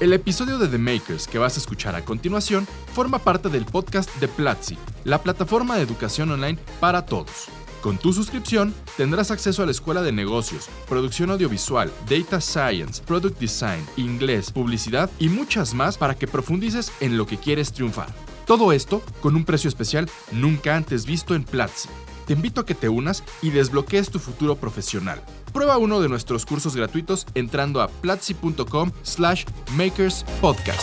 [0.00, 4.08] El episodio de The Makers que vas a escuchar a continuación forma parte del podcast
[4.20, 7.46] de Platzi, la plataforma de educación online para todos.
[7.82, 13.40] Con tu suscripción tendrás acceso a la escuela de negocios, producción audiovisual, data science, product
[13.40, 18.14] design, inglés, publicidad y muchas más para que profundices en lo que quieres triunfar.
[18.46, 21.88] Todo esto con un precio especial nunca antes visto en Platzi.
[22.28, 25.18] Te invito a que te unas y desbloquees tu futuro profesional.
[25.54, 30.78] Prueba uno de nuestros cursos gratuitos entrando a platzi.com slash makerspodcast.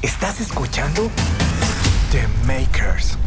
[0.00, 1.10] ¿Estás escuchando?
[2.10, 3.18] The Makers.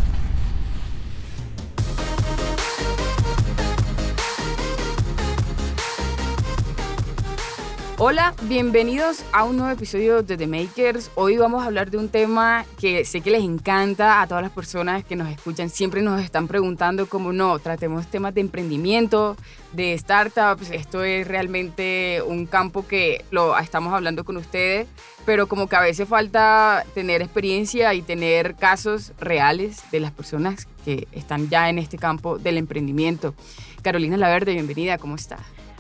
[8.06, 11.10] Hola, bienvenidos a un nuevo episodio de The Makers.
[11.16, 14.52] Hoy vamos a hablar de un tema que sé que les encanta a todas las
[14.52, 15.70] personas que nos escuchan.
[15.70, 19.38] Siempre nos están preguntando cómo no, tratemos temas de emprendimiento,
[19.72, 20.70] de startups.
[20.72, 24.86] Esto es realmente un campo que lo estamos hablando con ustedes,
[25.26, 30.68] pero como que a veces falta tener experiencia y tener casos reales de las personas
[30.84, 33.34] que están ya en este campo del emprendimiento.
[33.82, 35.38] Carolina Laverde, bienvenida, ¿cómo está?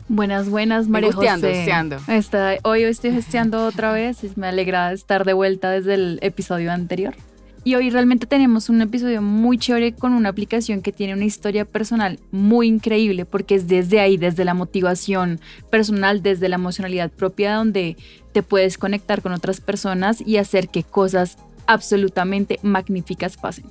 [0.09, 1.53] Buenas, buenas, María José.
[1.53, 1.97] gesteando.
[2.07, 4.37] Está, hoy estoy gesteando otra vez.
[4.37, 7.15] Me alegra estar de vuelta desde el episodio anterior.
[7.65, 11.63] Y hoy realmente tenemos un episodio muy chévere con una aplicación que tiene una historia
[11.63, 17.55] personal muy increíble porque es desde ahí, desde la motivación personal, desde la emocionalidad propia,
[17.55, 17.95] donde
[18.33, 23.65] te puedes conectar con otras personas y hacer que cosas absolutamente magníficas pasen.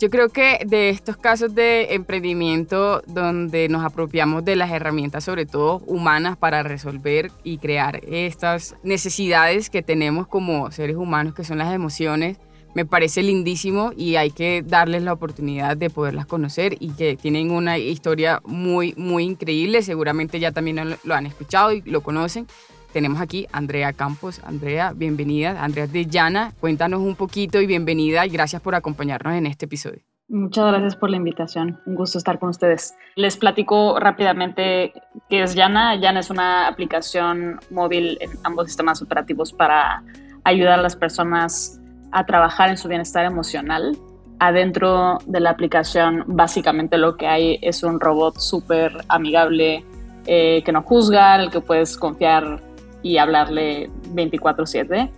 [0.00, 5.46] Yo creo que de estos casos de emprendimiento donde nos apropiamos de las herramientas, sobre
[5.46, 11.58] todo humanas, para resolver y crear estas necesidades que tenemos como seres humanos, que son
[11.58, 12.38] las emociones,
[12.74, 17.52] me parece lindísimo y hay que darles la oportunidad de poderlas conocer y que tienen
[17.52, 19.80] una historia muy, muy increíble.
[19.82, 22.48] Seguramente ya también lo han escuchado y lo conocen
[22.94, 24.40] tenemos aquí a Andrea Campos.
[24.44, 25.62] Andrea, bienvenida.
[25.62, 30.00] Andrea de Llana, cuéntanos un poquito y bienvenida y gracias por acompañarnos en este episodio.
[30.28, 31.80] Muchas gracias por la invitación.
[31.86, 32.94] Un gusto estar con ustedes.
[33.16, 34.92] Les platico rápidamente
[35.28, 35.96] qué es Llana.
[35.96, 40.02] Llana es una aplicación móvil en ambos sistemas operativos para
[40.44, 41.80] ayudar a las personas
[42.12, 43.98] a trabajar en su bienestar emocional.
[44.38, 49.84] Adentro de la aplicación, básicamente lo que hay es un robot súper amigable
[50.26, 52.62] eh, que no juzga, el que puedes confiar
[53.04, 55.08] y hablarle 24/7.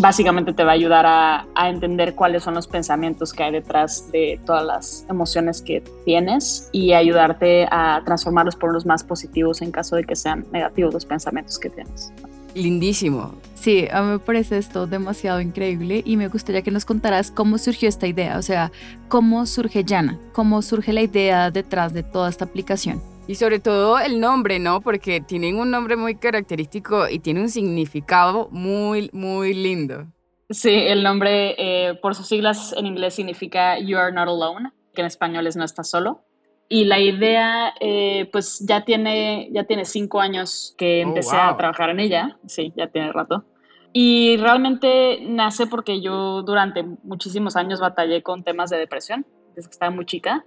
[0.00, 4.10] Básicamente te va a ayudar a, a, entender cuáles son los pensamientos que hay detrás
[4.12, 9.70] de todas las emociones que tienes y ayudarte a transformarlos por los más positivos en
[9.70, 12.12] caso de que sean negativos los pensamientos que tienes.
[12.54, 13.34] Lindísimo.
[13.54, 17.58] Sí, a mí me parece esto demasiado increíble y me gustaría que nos contaras cómo
[17.58, 18.72] surgió esta idea, o sea,
[19.08, 23.02] cómo surge Yana, cómo surge la idea detrás de toda esta aplicación.
[23.28, 24.80] Y sobre todo el nombre, ¿no?
[24.80, 30.06] Porque tienen un nombre muy característico y tiene un significado muy, muy lindo.
[30.48, 35.02] Sí, el nombre, eh, por sus siglas en inglés, significa You Are Not Alone, que
[35.02, 36.22] en español es No Estás Solo.
[36.70, 41.50] Y la idea, eh, pues ya tiene, ya tiene cinco años que empecé oh, wow.
[41.50, 42.38] a trabajar en ella.
[42.46, 43.44] Sí, ya tiene rato.
[43.92, 49.72] Y realmente nace porque yo durante muchísimos años batallé con temas de depresión, desde que
[49.72, 50.46] estaba muy chica.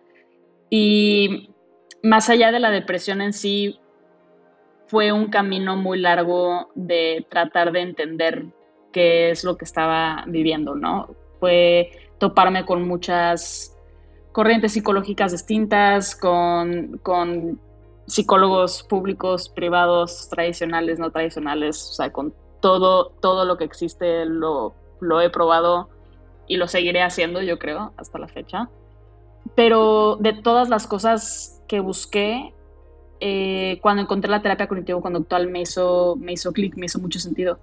[0.72, 1.51] Y
[2.04, 3.80] más allá de la depresión en sí,
[4.88, 8.46] fue un camino muy largo de tratar de entender
[8.92, 11.16] qué es lo que estaba viviendo, ¿no?
[11.40, 13.78] Fue toparme con muchas
[14.32, 17.60] corrientes psicológicas distintas, con, con
[18.06, 24.74] psicólogos públicos, privados, tradicionales, no tradicionales, o sea, con todo, todo lo que existe lo,
[25.00, 25.90] lo he probado
[26.48, 28.70] y lo seguiré haciendo, yo creo, hasta la fecha.
[29.56, 32.54] Pero de todas las cosas que busqué,
[33.22, 37.62] eh, cuando encontré la terapia cognitivo-conductual me hizo, me hizo clic, me hizo mucho sentido.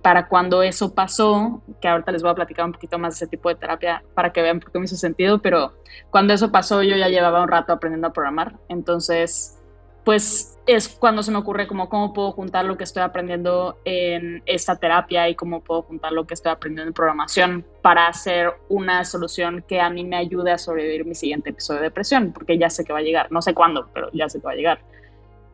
[0.00, 3.26] Para cuando eso pasó, que ahorita les voy a platicar un poquito más de ese
[3.26, 5.74] tipo de terapia para que vean por qué me hizo sentido, pero
[6.08, 9.58] cuando eso pasó yo ya llevaba un rato aprendiendo a programar, entonces
[10.04, 14.42] pues es cuando se me ocurre como cómo puedo juntar lo que estoy aprendiendo en
[14.46, 19.04] esta terapia y cómo puedo juntar lo que estoy aprendiendo en programación para hacer una
[19.04, 22.70] solución que a mí me ayude a sobrevivir mi siguiente episodio de depresión, porque ya
[22.70, 24.80] sé que va a llegar, no sé cuándo, pero ya sé que va a llegar.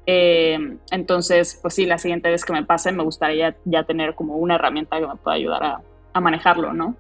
[0.07, 4.37] Eh, entonces, pues sí, la siguiente vez que me pase me gustaría ya tener como
[4.37, 5.83] una herramienta que me pueda ayudar a,
[6.13, 6.97] a manejarlo, ¿no?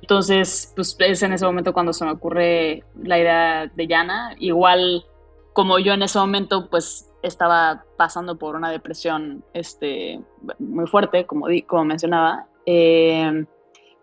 [0.00, 4.34] Entonces, pues es en ese momento cuando se me ocurre la idea de Yana.
[4.38, 5.04] Igual
[5.52, 10.20] como yo en ese momento pues estaba pasando por una depresión este,
[10.58, 13.44] muy fuerte, como, di, como mencionaba, eh,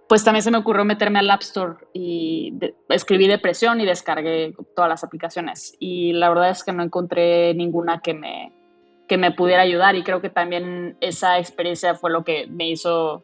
[0.07, 4.55] pues también se me ocurrió meterme al App Store y de, escribí depresión y descargué
[4.75, 5.75] todas las aplicaciones.
[5.79, 8.53] Y la verdad es que no encontré ninguna que me,
[9.07, 13.23] que me pudiera ayudar y creo que también esa experiencia fue lo que me hizo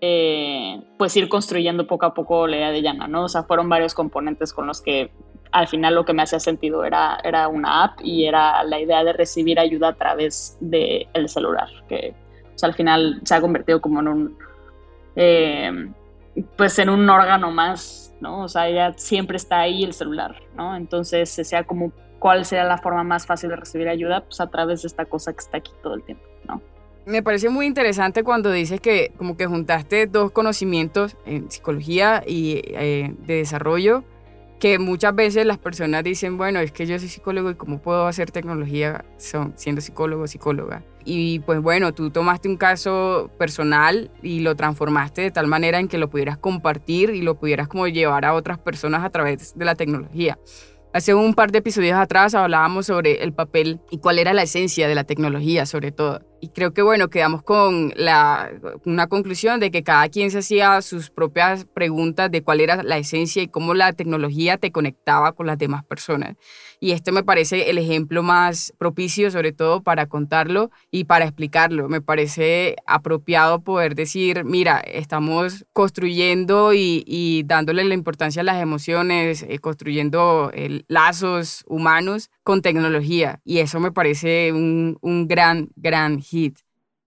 [0.00, 3.24] eh, pues ir construyendo poco a poco la idea de Yana, ¿no?
[3.24, 5.10] O sea, fueron varios componentes con los que
[5.52, 9.02] al final lo que me hacía sentido era, era una app y era la idea
[9.04, 12.14] de recibir ayuda a través del el celular, que
[12.62, 14.38] al final se ha convertido como en un,
[15.16, 15.90] eh,
[16.56, 18.42] pues en un órgano más, ¿no?
[18.42, 20.76] O sea, ya siempre está ahí el celular, ¿no?
[20.76, 24.82] Entonces, sea como cuál sería la forma más fácil de recibir ayuda, pues a través
[24.82, 26.60] de esta cosa que está aquí todo el tiempo, ¿no?
[27.06, 32.60] Me parece muy interesante cuando dices que como que juntaste dos conocimientos en psicología y
[32.66, 34.04] eh, de desarrollo,
[34.60, 38.06] que muchas veces las personas dicen, bueno, es que yo soy psicólogo y cómo puedo
[38.06, 40.84] hacer tecnología siendo psicólogo o psicóloga.
[41.04, 45.88] Y pues bueno, tú tomaste un caso personal y lo transformaste de tal manera en
[45.88, 49.64] que lo pudieras compartir y lo pudieras como llevar a otras personas a través de
[49.64, 50.38] la tecnología.
[50.92, 54.88] Hace un par de episodios atrás hablábamos sobre el papel y cuál era la esencia
[54.88, 56.20] de la tecnología, sobre todo.
[56.40, 58.50] Y creo que, bueno, quedamos con la,
[58.86, 62.96] una conclusión de que cada quien se hacía sus propias preguntas de cuál era la
[62.96, 66.36] esencia y cómo la tecnología te conectaba con las demás personas.
[66.80, 71.90] Y este me parece el ejemplo más propicio, sobre todo para contarlo y para explicarlo.
[71.90, 78.62] Me parece apropiado poder decir, mira, estamos construyendo y, y dándole la importancia a las
[78.62, 83.40] emociones, eh, construyendo el, lazos humanos con tecnología.
[83.44, 86.20] Y eso me parece un, un gran, gran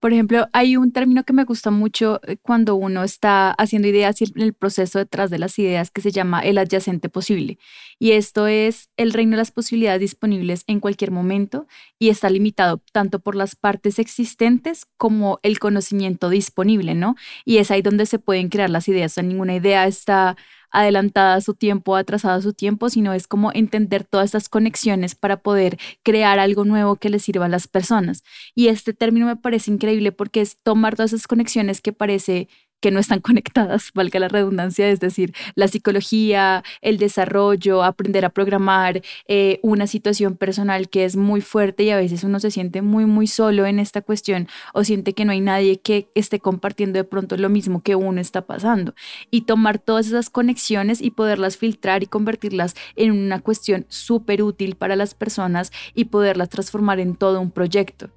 [0.04, 4.20] Por ejemplo, hay un término que me gusta mucho eh, cuando uno está haciendo ideas
[4.20, 7.58] y el proceso detrás de las ideas que se llama el adyacente posible.
[7.98, 11.66] Y esto es el reino de las posibilidades disponibles en cualquier momento
[11.98, 17.16] y está limitado tanto por las partes existentes como el conocimiento disponible, ¿no?
[17.46, 19.12] Y es ahí donde se pueden crear las ideas.
[19.12, 20.36] O sea, ninguna idea está
[20.74, 25.78] adelantada su tiempo, atrasada su tiempo, sino es como entender todas estas conexiones para poder
[26.02, 28.24] crear algo nuevo que le sirva a las personas.
[28.54, 32.48] Y este término me parece increíble porque es tomar todas esas conexiones que parece
[32.80, 38.30] que no están conectadas, valga la redundancia, es decir, la psicología, el desarrollo, aprender a
[38.30, 42.82] programar, eh, una situación personal que es muy fuerte y a veces uno se siente
[42.82, 46.98] muy, muy solo en esta cuestión o siente que no hay nadie que esté compartiendo
[46.98, 48.94] de pronto lo mismo que uno está pasando.
[49.30, 54.76] Y tomar todas esas conexiones y poderlas filtrar y convertirlas en una cuestión súper útil
[54.76, 58.10] para las personas y poderlas transformar en todo un proyecto.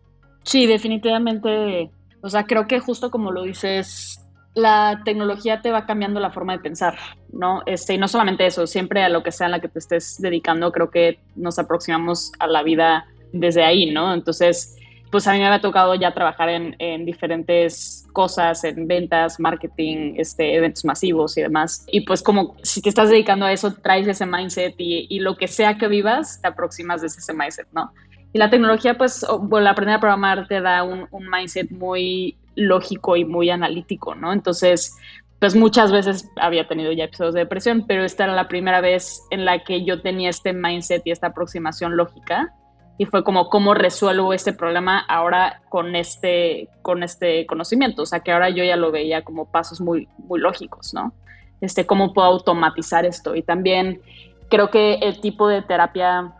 [0.44, 1.92] Sí, definitivamente.
[2.22, 4.27] O sea, creo que justo como lo dices,
[4.58, 6.98] la tecnología te va cambiando la forma de pensar,
[7.32, 7.62] ¿no?
[7.68, 10.20] Este, y no solamente eso, siempre a lo que sea en la que te estés
[10.20, 14.14] dedicando, creo que nos aproximamos a la vida desde ahí, ¿no?
[14.14, 14.76] Entonces,
[15.12, 20.16] pues a mí me ha tocado ya trabajar en, en, diferentes cosas, en ventas, marketing,
[20.18, 21.86] este, eventos masivos y demás.
[21.92, 25.48] Y pues como si te estás dedicando a eso, traes ese mindset y, lo que
[25.48, 27.92] sea que vivas, te aproximas de ese mindset, ¿no?
[28.34, 33.24] Y la tecnología, pues, bueno, aprender a programar te da un mindset muy lógico y
[33.24, 34.34] muy analítico, ¿no?
[34.34, 34.98] Entonces,
[35.40, 39.24] pues muchas veces había tenido ya episodios de depresión, pero esta era la primera vez
[39.30, 42.54] en la que yo tenía este mindset y esta aproximación lógica
[42.98, 48.22] y fue como cómo resuelvo este problema ahora con este con este conocimiento, o sea,
[48.22, 51.14] que ahora yo ya lo veía como pasos muy muy lógicos, ¿no?
[51.62, 54.02] Este cómo puedo automatizar esto y también
[54.50, 56.34] creo que el tipo de terapia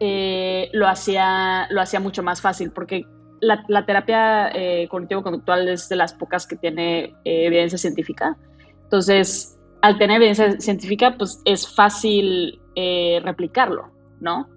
[0.00, 3.04] eh, lo hacía lo hacía mucho más fácil porque
[3.40, 8.36] la, terapia eh, cognitivo-conductual es de las pocas que tiene eh, evidencia científica.
[8.84, 13.90] Entonces, al tener evidencia científica, pues es fácil eh, replicarlo,
[14.20, 14.48] ¿no?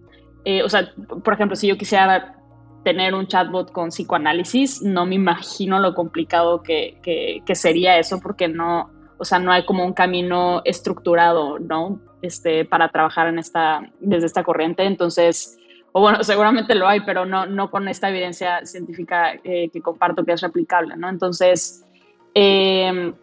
[0.64, 0.92] o sea,
[1.24, 2.40] por ejemplo, si yo quisiera
[2.84, 8.48] tener un chatbot con psicoanálisis, no me imagino lo complicado que, que, sería eso, porque
[8.48, 12.02] no, o sea, no hay como un camino estructurado, ¿no?
[12.24, 14.86] Este, para trabajar en esta, desde esta corriente.
[14.86, 15.59] Entonces,
[15.92, 20.24] o bueno, seguramente lo hay, pero no, no con esta evidencia científica eh, que comparto
[20.24, 21.10] que es replicable, ¿no?
[21.10, 21.86] Entonces,
[22.34, 23.14] em,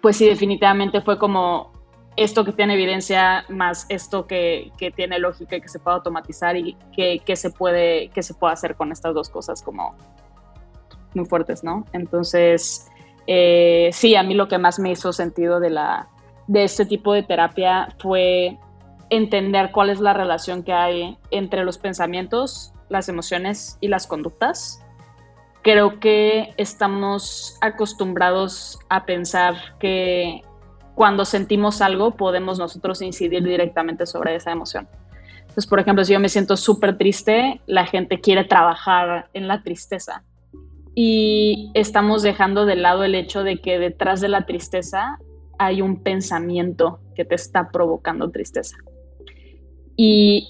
[0.00, 1.72] pues sí, definitivamente fue como
[2.16, 6.56] esto que tiene evidencia más esto que, que tiene lógica y que se puede automatizar
[6.56, 9.94] y que, que, se puede, que se puede hacer con estas dos cosas como
[11.14, 11.84] muy fuertes, ¿no?
[11.92, 12.88] Entonces,
[13.26, 16.08] eh, sí, a mí lo que más me hizo sentido de, la,
[16.46, 18.58] de este tipo de terapia fue
[19.10, 24.82] entender cuál es la relación que hay entre los pensamientos, las emociones y las conductas.
[25.62, 30.42] Creo que estamos acostumbrados a pensar que
[30.94, 34.88] cuando sentimos algo podemos nosotros incidir directamente sobre esa emoción.
[35.40, 39.62] Entonces, por ejemplo, si yo me siento súper triste, la gente quiere trabajar en la
[39.62, 40.22] tristeza.
[40.94, 45.18] Y estamos dejando de lado el hecho de que detrás de la tristeza
[45.58, 48.76] hay un pensamiento que te está provocando tristeza
[49.96, 50.48] y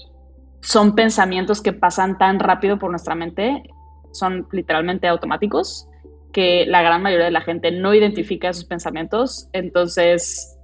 [0.61, 3.63] son pensamientos que pasan tan rápido por nuestra mente
[4.11, 5.87] son literalmente automáticos,
[6.33, 10.57] que la gran mayoría de la gente no identifica esos pensamientos, entonces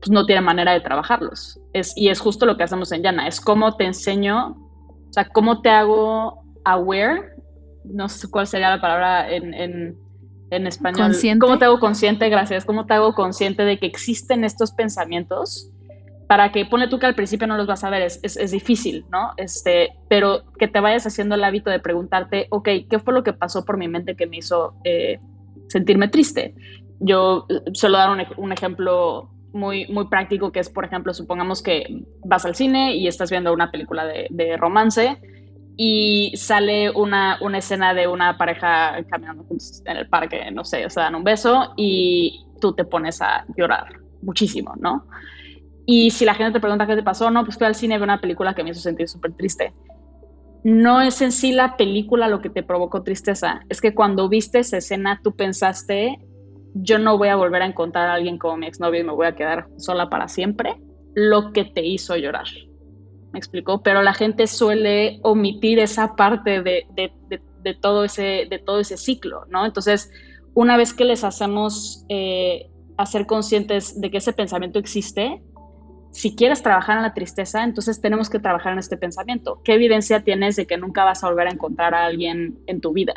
[0.00, 1.60] pues no tiene manera de trabajarlos.
[1.72, 5.28] Es, y es justo lo que hacemos en Yana, es cómo te enseño, o sea,
[5.28, 7.32] cómo te hago aware,
[7.84, 9.98] no sé cuál sería la palabra en, en,
[10.50, 11.08] en español.
[11.08, 11.44] Consciente.
[11.44, 12.28] ¿Cómo te hago consciente?
[12.28, 12.64] Gracias.
[12.64, 15.71] ¿Cómo te hago consciente de que existen estos pensamientos?
[16.32, 18.52] Para que pone tú que al principio no los vas a ver, es, es, es,
[18.52, 19.32] difícil, ¿no?
[19.36, 23.34] Este, pero que te vayas haciendo el hábito de preguntarte, ok, ¿qué fue lo que
[23.34, 25.20] pasó por mi mente que me hizo eh,
[25.68, 26.54] sentirme triste?
[27.00, 31.62] Yo eh, suelo dar un, un, ejemplo muy, muy práctico que es, por ejemplo, supongamos
[31.62, 35.20] que vas al cine y estás viendo una película de, de romance
[35.76, 40.86] y sale una, una, escena de una pareja caminando juntos en el parque, no sé,
[40.86, 45.06] o sea, dan un beso y tú te pones a llorar muchísimo, ¿no?
[45.86, 47.98] Y si la gente te pregunta qué te pasó, no, pues fui al cine y
[47.98, 49.72] vi una película que me hizo sentir súper triste.
[50.64, 54.60] No es en sí la película lo que te provocó tristeza, es que cuando viste
[54.60, 56.20] esa escena tú pensaste,
[56.74, 59.26] yo no voy a volver a encontrar a alguien como mi exnovio y me voy
[59.26, 60.80] a quedar sola para siempre,
[61.14, 62.46] lo que te hizo llorar.
[63.32, 63.82] ¿Me explicó?
[63.82, 68.80] Pero la gente suele omitir esa parte de, de, de, de todo, ese, de todo
[68.80, 69.66] ese ciclo, ¿no?
[69.66, 70.10] Entonces,
[70.54, 75.42] una vez que les hacemos eh, hacer conscientes de que ese pensamiento existe,
[76.12, 79.60] si quieres trabajar en la tristeza, entonces tenemos que trabajar en este pensamiento.
[79.64, 82.92] ¿Qué evidencia tienes de que nunca vas a volver a encontrar a alguien en tu
[82.92, 83.14] vida?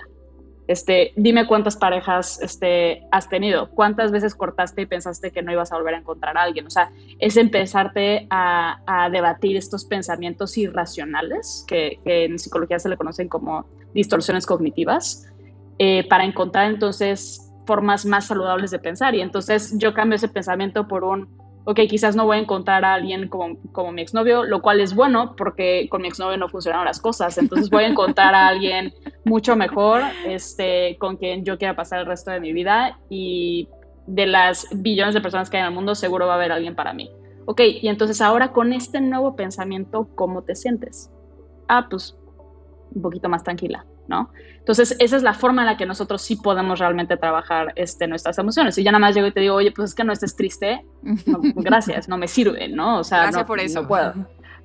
[0.67, 5.71] Este, dime cuántas parejas este, has tenido, cuántas veces cortaste y pensaste que no ibas
[5.71, 6.65] a volver a encontrar a alguien.
[6.65, 12.97] O sea, es empezarte a, debatir estos pensamientos irracionales, que, que, en psicología se le
[12.97, 15.31] conocen como distorsiones cognitivas,
[15.77, 19.13] eh, para encontrar entonces formas más saludables de pensar.
[19.15, 21.27] Y entonces yo cambio ese pensamiento por un
[21.65, 24.95] ok, quizás no voy a encontrar a alguien como, como mi exnovio, lo cual es
[24.95, 28.93] bueno porque con mi exnovio no funcionaron las cosas, entonces voy a encontrar a alguien
[29.25, 33.67] mucho mejor, este, con quien yo quiera pasar el resto de mi vida y
[34.05, 36.75] de las billones de personas que hay en el mundo, seguro va a haber alguien
[36.75, 37.09] para mí.
[37.45, 41.11] Ok, y entonces ahora con este nuevo pensamiento, ¿cómo te sientes?
[41.67, 42.15] Ah, pues
[42.93, 43.85] un poquito más tranquila.
[44.07, 44.31] ¿No?
[44.57, 48.37] Entonces, esa es la forma en la que nosotros sí podemos realmente trabajar este, nuestras
[48.39, 48.75] emociones.
[48.75, 50.83] Si ya nada más llego y te digo, oye, pues es que no estés triste,
[51.03, 52.99] no, gracias, no me sirve, ¿no?
[52.99, 53.81] O sea, gracias no, por eso.
[53.81, 54.13] no puedo,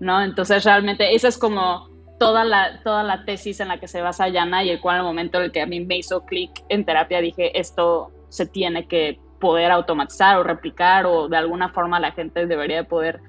[0.01, 0.23] ¿no?
[0.23, 4.29] Entonces, realmente, esa es como toda la, toda la tesis en la que se basa
[4.29, 6.51] Yana y el cual en el momento en el que a mí me hizo clic
[6.69, 11.99] en terapia dije, esto se tiene que poder automatizar o replicar o de alguna forma
[11.99, 13.21] la gente debería poder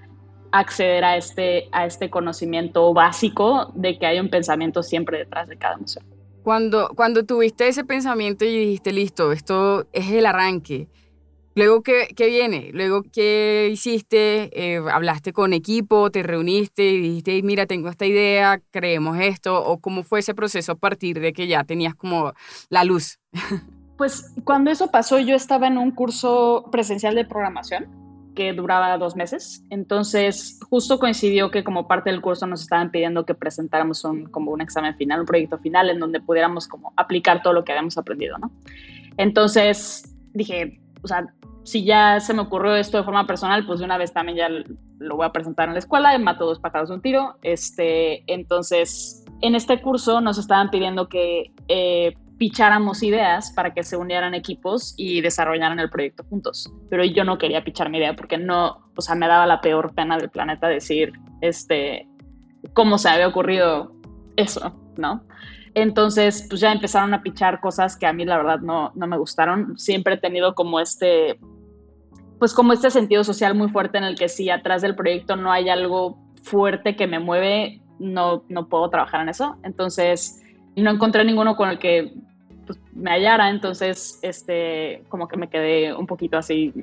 [0.51, 5.58] acceder a este, a este conocimiento básico de que hay un pensamiento siempre detrás de
[5.58, 6.05] cada emoción.
[6.43, 10.88] Cuando, cuando tuviste ese pensamiento y dijiste, listo, esto es el arranque,
[11.53, 12.72] luego, ¿qué, qué viene?
[12.74, 14.50] Luego, ¿qué hiciste?
[14.53, 16.10] Eh, ¿Hablaste con equipo?
[16.10, 19.63] ¿Te reuniste y dijiste, mira, tengo esta idea, creemos esto?
[19.63, 22.34] ¿O cómo fue ese proceso a partir de que ya tenías como
[22.70, 23.20] la luz?
[23.98, 28.00] Pues cuando eso pasó, yo estaba en un curso presencial de programación
[28.36, 29.64] que duraba dos meses.
[29.70, 34.52] Entonces, justo coincidió que como parte del curso nos estaban pidiendo que presentáramos un, como
[34.52, 37.98] un examen final, un proyecto final en donde pudiéramos como aplicar todo lo que habíamos
[37.98, 38.52] aprendido, ¿no?
[39.18, 41.28] Entonces, dije, o sea,
[41.64, 44.50] si ya se me ocurrió esto de forma personal, pues de una vez también ya
[45.00, 47.38] lo voy a presentar en la escuela, mato dos pájaros de un tiro.
[47.44, 53.95] Este, entonces, en este curso nos estaban pidiendo que eh, picháramos ideas para que se
[53.95, 56.74] unieran equipos y desarrollaran el proyecto juntos.
[56.89, 59.93] Pero yo no quería pichar mi idea porque no, o sea, me daba la peor
[59.93, 62.07] pena del planeta decir, este,
[62.74, 63.91] cómo se había ocurrido
[64.38, 65.24] eso, ¿no?
[65.75, 69.19] Entonces, pues ya empezaron a pichar cosas que a mí la verdad no, no me
[69.19, 69.77] gustaron.
[69.77, 71.39] Siempre he tenido como este,
[72.39, 75.51] pues como este sentido social muy fuerte en el que si atrás del proyecto no
[75.51, 79.57] hay algo fuerte que me mueve, no, no puedo trabajar en eso.
[79.62, 80.41] Entonces,
[80.75, 82.15] no encontré ninguno con el que
[82.78, 86.74] pues, me hallara, entonces este, como que me quedé un poquito así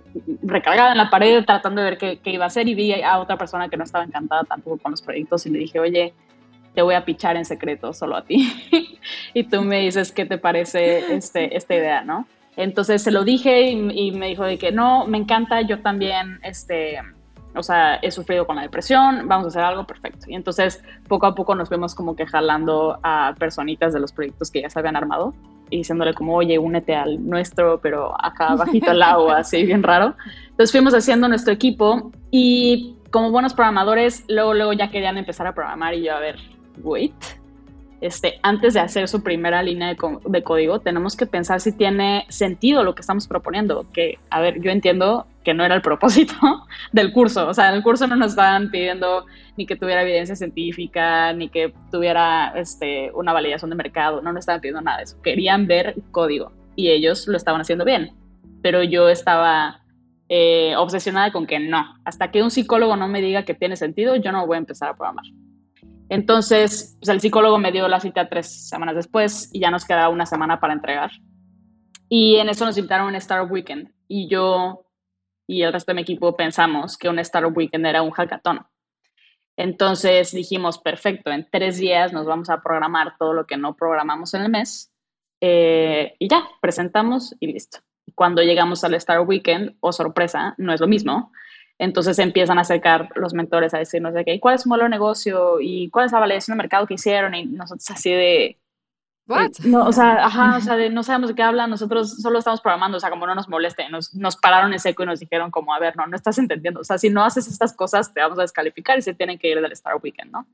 [0.42, 3.18] recargada en la pared tratando de ver qué, qué, iba a hacer y vi a
[3.18, 6.12] otra persona que no estaba encantada tampoco con los proyectos y le dije, oye,
[6.74, 8.52] te voy a pichar en secreto solo a ti
[9.34, 12.26] y tú me dices qué te parece este, esta idea, ¿no?
[12.56, 16.40] Entonces se lo dije y, y, me dijo de que no, me encanta, yo también,
[16.42, 16.98] este,
[17.54, 20.26] o sea, he sufrido con la depresión, vamos a hacer algo perfecto.
[20.28, 24.50] Y entonces poco a poco nos vemos como que jalando a personitas de los proyectos
[24.50, 25.34] que ya se habían armado
[25.70, 30.14] y diciéndole como, oye, únete al nuestro, pero acá bajito el agua, así bien raro.
[30.50, 35.54] Entonces fuimos haciendo nuestro equipo y como buenos programadores, luego, luego ya querían empezar a
[35.54, 36.36] programar y yo, a ver,
[36.82, 37.14] wait,
[38.00, 42.26] este, antes de hacer su primera línea de, de, código, tenemos que pensar si tiene
[42.28, 43.86] sentido lo que estamos proponiendo.
[43.92, 46.34] Que, a ver, yo entiendo que no era el propósito
[46.92, 47.48] del curso.
[47.48, 49.24] O sea, en el curso no nos estaban pidiendo
[49.56, 54.40] ni que tuviera evidencia científica, ni que tuviera este, una validación de mercado, no nos
[54.40, 55.16] estaban pidiendo nada de eso.
[55.22, 58.14] Querían ver código y ellos lo estaban haciendo bien,
[58.60, 59.80] pero yo estaba
[60.28, 61.94] eh, obsesionada con que no.
[62.04, 64.90] Hasta que un psicólogo no me diga que tiene sentido, yo no voy a empezar
[64.90, 65.24] a programar.
[66.10, 70.10] Entonces, pues, el psicólogo me dio la cita tres semanas después y ya nos quedaba
[70.10, 71.10] una semana para entregar.
[72.10, 73.88] Y en eso nos invitaron a un Startup Weekend.
[74.08, 74.84] Y yo
[75.48, 78.64] y el resto de mi equipo pensamos que un Startup Weekend era un hackathon.
[79.56, 84.34] Entonces dijimos, perfecto, en tres días nos vamos a programar todo lo que no programamos
[84.34, 84.92] en el mes.
[85.40, 87.78] Eh, y ya, presentamos y listo.
[88.14, 91.32] Cuando llegamos al Startup Weekend, o oh, sorpresa, no es lo mismo
[91.78, 94.90] entonces empiezan a acercar los mentores a decirnos de que, ¿cuál es su modelo de
[94.90, 95.60] negocio?
[95.60, 97.34] ¿Y cuál es la validación de mercado que hicieron?
[97.34, 98.58] Y nosotros así de...
[99.28, 99.50] What?
[99.62, 102.38] Eh, no, o sea, ajá, o sea, de, no sabemos de qué hablan, nosotros solo
[102.38, 105.20] estamos programando, o sea, como no nos moleste, nos, nos pararon en seco y nos
[105.20, 108.12] dijeron como, a ver, no, no estás entendiendo, o sea, si no haces estas cosas
[108.12, 110.46] te vamos a descalificar y se tienen que ir del Star Weekend, ¿no?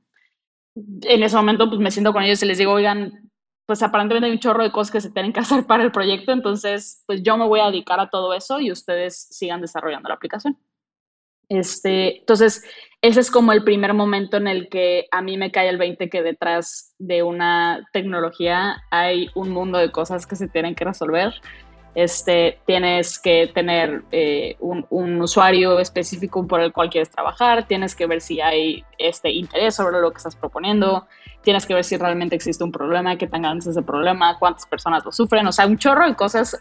[0.75, 3.31] En ese momento, pues me siento con ellos y les digo, oigan,
[3.65, 6.33] pues aparentemente hay un chorro de cosas que se tienen que hacer para el proyecto,
[6.33, 10.17] entonces, pues yo me voy a dedicar a todo eso y ustedes sigan desarrollando la
[10.17, 10.59] aplicación.
[11.49, 12.65] Este, entonces,
[13.05, 16.09] ese es como el primer momento en el que a mí me cae el 20
[16.09, 21.35] que detrás de una tecnología hay un mundo de cosas que se tienen que resolver.
[21.95, 27.95] Este, tienes que tener eh, un, un, usuario específico por el cual quieres trabajar, tienes
[27.95, 31.07] que ver si hay este interés sobre lo que estás proponiendo,
[31.43, 34.65] tienes que ver si realmente existe un problema, qué tan grande es ese problema, cuántas
[34.65, 36.59] personas lo sufren, o sea, un chorro de cosas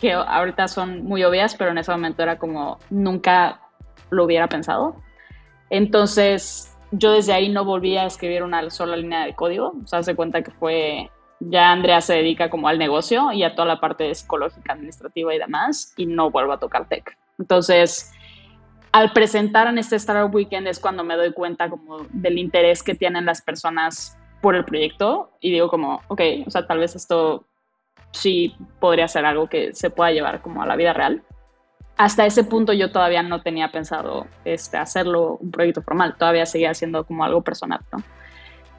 [0.00, 3.60] que ahorita son muy obvias, pero en ese momento era como nunca
[4.10, 5.02] lo hubiera pensado.
[5.70, 9.74] Entonces, yo desde ahí no volví a escribir una sola línea de código.
[9.82, 11.10] O sea, se cuenta que fue,
[11.40, 15.38] ya Andrea se dedica como al negocio y a toda la parte psicológica, administrativa y
[15.38, 17.16] demás, y no vuelvo a tocar tech.
[17.38, 18.12] Entonces,
[18.92, 22.94] al presentar en este Startup Weekend es cuando me doy cuenta como del interés que
[22.94, 27.44] tienen las personas por el proyecto y digo como, ok, o sea, tal vez esto
[28.12, 31.22] sí podría ser algo que se pueda llevar como a la vida real
[31.98, 36.72] hasta ese punto yo todavía no tenía pensado este, hacerlo un proyecto formal, todavía seguía
[36.72, 38.02] siendo como algo personal, ¿no?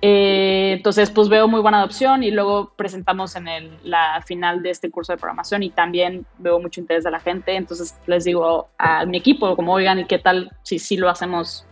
[0.01, 4.69] Eh, entonces, pues veo muy buena adopción y luego presentamos en el, la final de
[4.69, 7.53] este curso de programación y también veo mucho interés de la gente.
[7.53, 11.65] Entonces les digo a mi equipo, como oigan, ¿y qué tal si sí lo hacemos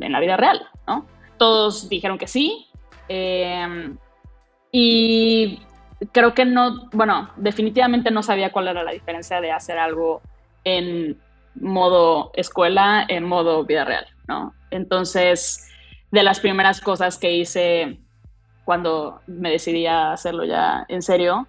[0.00, 0.68] en la vida real?
[0.86, 1.06] ¿no?
[1.38, 2.66] Todos dijeron que sí.
[3.08, 3.94] Eh,
[4.70, 5.58] y
[6.12, 10.20] creo que no, bueno, definitivamente no sabía cuál era la diferencia de hacer algo
[10.64, 11.20] en
[11.54, 14.54] modo escuela, en modo vida real, ¿no?
[14.70, 15.68] Entonces,
[16.10, 17.98] de las primeras cosas que hice
[18.64, 21.46] cuando me decidí a hacerlo ya en serio,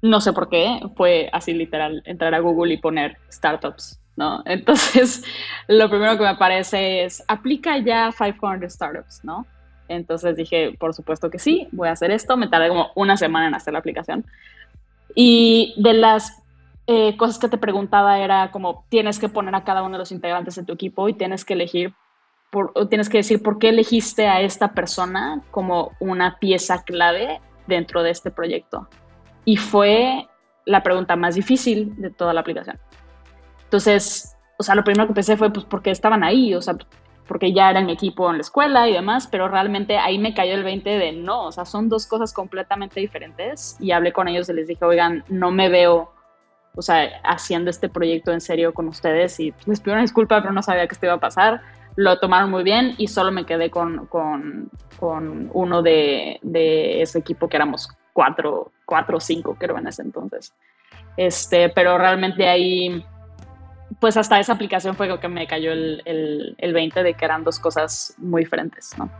[0.00, 4.42] no sé por qué, fue así literal, entrar a Google y poner startups, ¿no?
[4.46, 5.24] Entonces,
[5.68, 9.46] lo primero que me aparece es, aplica ya 500 startups, ¿no?
[9.88, 13.48] Entonces dije, por supuesto que sí, voy a hacer esto, me tardé como una semana
[13.48, 14.24] en hacer la aplicación.
[15.14, 16.41] Y de las
[16.86, 20.12] eh, cosas que te preguntaba era como tienes que poner a cada uno de los
[20.12, 21.94] integrantes de tu equipo y tienes que elegir,
[22.50, 27.40] por, o tienes que decir por qué elegiste a esta persona como una pieza clave
[27.66, 28.88] dentro de este proyecto.
[29.44, 30.28] Y fue
[30.64, 32.78] la pregunta más difícil de toda la aplicación.
[33.64, 36.54] Entonces, o sea, lo primero que pensé fue, pues, porque estaban ahí?
[36.54, 36.76] O sea,
[37.26, 40.54] porque ya eran mi equipo en la escuela y demás, pero realmente ahí me cayó
[40.54, 43.76] el 20 de no, o sea, son dos cosas completamente diferentes.
[43.80, 46.12] Y hablé con ellos y les dije, oigan, no me veo
[46.74, 50.52] o sea, haciendo este proyecto en serio con ustedes y les pido una disculpa, pero
[50.52, 51.60] no sabía que esto iba a pasar.
[51.96, 57.18] Lo tomaron muy bien y solo me quedé con, con, con uno de, de, ese
[57.18, 60.54] equipo que éramos cuatro, cuatro o cinco, creo, en ese entonces.
[61.18, 63.04] Este, pero realmente ahí,
[64.00, 67.24] pues hasta esa aplicación fue lo que me cayó el, el, el 20 de que
[67.26, 69.10] eran dos cosas muy diferentes, ¿no?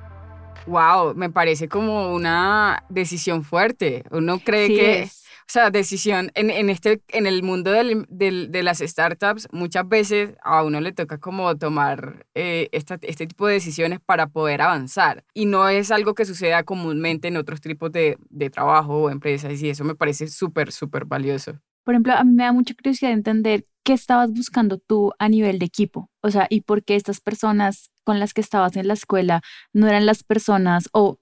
[0.67, 4.05] Wow, me parece como una decisión fuerte.
[4.11, 5.09] Uno cree que o
[5.47, 10.37] sea, decisión en, en, este, en el mundo del, del, de las startups, muchas veces
[10.43, 15.25] a uno le toca como tomar eh, esta, este tipo de decisiones para poder avanzar.
[15.35, 19.61] Y no es algo que suceda comúnmente en otros tipos de, de trabajo o empresas.
[19.63, 21.59] Y eso me parece súper, súper valioso.
[21.85, 25.59] Por ejemplo, a mí me da mucha curiosidad entender qué estabas buscando tú a nivel
[25.59, 26.11] de equipo.
[26.21, 29.89] O sea, y por qué estas personas con las que estabas en la escuela no
[29.89, 31.19] eran las personas o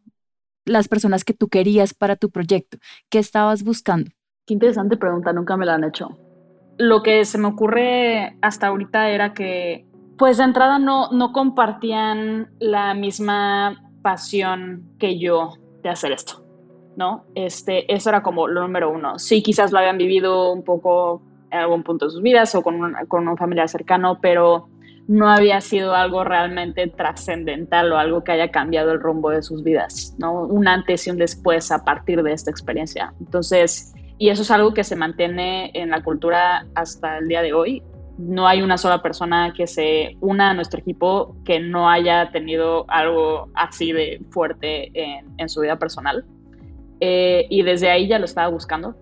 [0.65, 2.79] las personas que tú querías para tu proyecto.
[3.09, 4.11] ¿Qué estabas buscando?
[4.47, 6.19] Qué interesante pregunta, nunca me la han hecho.
[6.79, 12.51] Lo que se me ocurre hasta ahorita era que, pues de entrada no, no compartían
[12.59, 16.43] la misma pasión que yo de hacer esto,
[16.97, 17.27] ¿no?
[17.35, 19.19] Este, eso era como lo número uno.
[19.19, 22.83] Sí, quizás lo habían vivido un poco en algún punto de sus vidas o con
[22.83, 24.70] un, con un familiar cercano, pero
[25.11, 29.65] no había sido algo realmente trascendental o algo que haya cambiado el rumbo de sus
[29.65, 30.45] vidas, ¿no?
[30.45, 33.13] Un antes y un después a partir de esta experiencia.
[33.19, 37.53] Entonces, y eso es algo que se mantiene en la cultura hasta el día de
[37.53, 37.83] hoy.
[38.19, 42.85] No hay una sola persona que se una a nuestro equipo que no haya tenido
[42.87, 46.25] algo así de fuerte en, su vida personal.
[47.01, 48.95] Eh, y desde ahí ya lo estaba buscando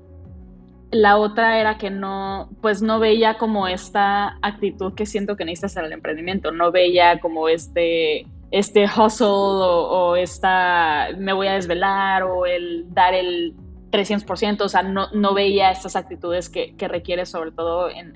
[0.91, 5.77] la otra era que no, pues no veía como esta actitud que siento que necesitas
[5.77, 12.23] en el emprendimiento, no veía como este, este hustle o, esta me voy a desvelar
[12.23, 13.55] o el dar el
[13.91, 18.15] 300%, o sea, no, no veía estas actitudes que, que requiere sobre todo en,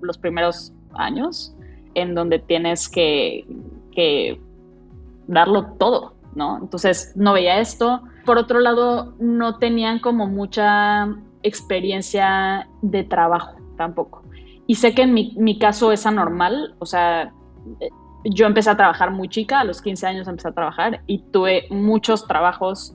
[0.00, 1.54] los primeros años,
[1.94, 3.46] en donde tienes que,
[3.92, 4.40] que
[5.26, 6.58] darlo todo, ¿no?
[6.58, 8.02] Entonces, no veía esto.
[8.24, 11.08] Por otro lado, no tenían como mucha
[11.42, 14.22] experiencia de trabajo tampoco.
[14.66, 17.32] Y sé que en mi, caso es anormal, o sea,
[18.24, 21.66] yo empecé a trabajar muy chica, a los 15 años empecé a trabajar y tuve
[21.70, 22.94] muchos trabajos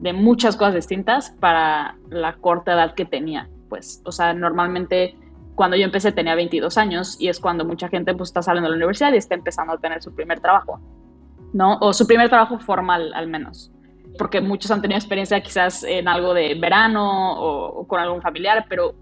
[0.00, 5.16] de muchas cosas distintas para la corta edad que tenía, pues, o sea, normalmente
[5.56, 8.76] cuando yo empecé tenía 22 años y es cuando mucha gente pues está saliendo de
[8.76, 10.78] la universidad y está empezando a tener su primer trabajo,
[11.52, 11.78] ¿no?
[11.80, 13.72] O su primer trabajo formal al menos
[14.18, 18.94] porque muchos han tenido experiencia quizás en algo de verano o, con algún familiar, pero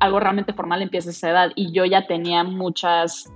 [0.00, 1.52] algo realmente formal empieza a esa edad.
[1.54, 3.30] Y yo ya tenía muchas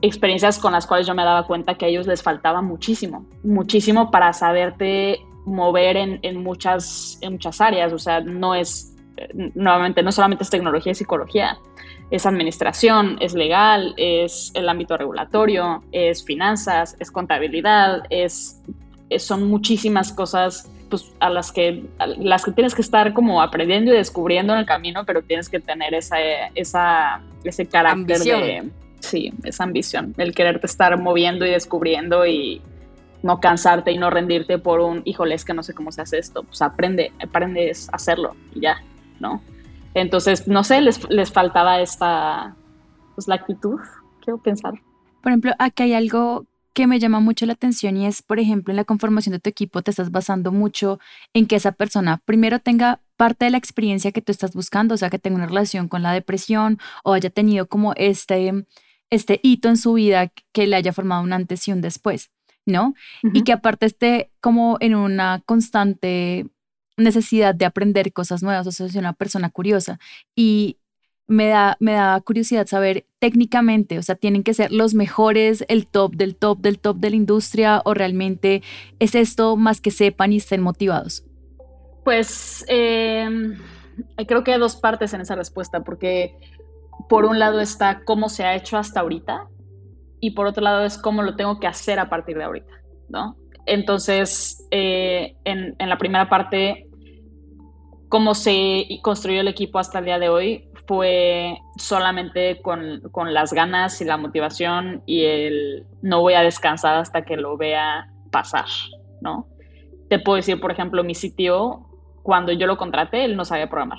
[0.00, 4.10] experiencias con las cuales yo me daba cuenta que a ellos les faltaba muchísimo, muchísimo
[4.10, 8.94] para saberte mover en, en muchas, en muchas áreas, o sea, no es,
[9.54, 11.58] nuevamente, no solamente es tecnología y psicología,
[12.10, 18.62] es administración, es legal, es el ámbito regulatorio, es finanzas, es contabilidad, es
[19.18, 21.84] son muchísimas cosas pues, a las que,
[22.18, 25.60] las que tienes que estar como aprendiendo y descubriendo en el camino, pero tienes que
[25.60, 26.16] tener esa,
[26.54, 28.70] esa, ese carácter de...
[29.00, 32.60] Sí, esa ambición, el quererte estar moviendo y descubriendo y
[33.22, 36.18] no cansarte y no rendirte por un, híjole, es que no sé cómo se hace
[36.18, 38.82] esto, pues aprende, aprendes a hacerlo y ya,
[39.20, 39.40] ¿no?
[39.94, 42.56] Entonces, no sé, les, les faltaba esta,
[43.14, 43.78] pues la actitud,
[44.24, 44.74] quiero pensar.
[45.22, 46.44] Por ejemplo, aquí hay algo
[46.78, 49.50] que me llama mucho la atención y es, por ejemplo, en la conformación de tu
[49.50, 51.00] equipo te estás basando mucho
[51.34, 54.96] en que esa persona primero tenga parte de la experiencia que tú estás buscando, o
[54.96, 58.64] sea, que tenga una relación con la depresión o haya tenido como este,
[59.10, 62.30] este hito en su vida que le haya formado un antes y un después,
[62.64, 62.94] ¿no?
[63.24, 66.46] Y que aparte esté como en una constante
[66.96, 69.98] necesidad de aprender cosas nuevas, o sea, es una persona curiosa.
[70.36, 70.78] Y
[71.28, 75.86] me da, me da curiosidad saber técnicamente, o sea, tienen que ser los mejores, el
[75.86, 78.62] top del top del top de la industria o realmente
[78.98, 81.24] es esto más que sepan y estén motivados?
[82.02, 83.58] Pues em,
[84.26, 86.34] creo que hay dos partes en esa respuesta, porque
[87.10, 89.48] por un lado está cómo se ha hecho hasta ahorita
[90.20, 92.72] y por otro lado es cómo lo tengo que hacer a partir de ahorita,
[93.10, 93.36] ¿no?
[93.66, 96.88] Entonces, eh, en la primera parte,
[98.08, 103.52] cómo se construyó el equipo hasta el día de hoy, fue solamente con, con, las
[103.52, 108.64] ganas y la motivación y el no voy a descansar hasta que lo vea pasar,
[109.20, 109.46] ¿no?
[110.08, 111.86] Te puedo decir, por ejemplo, mi sitio,
[112.22, 113.98] cuando yo lo contraté, él no sabía programar.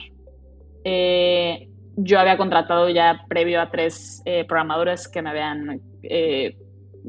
[0.84, 6.58] Eh, yo había contratado ya previo a tres eh, programadores que me habían, eh,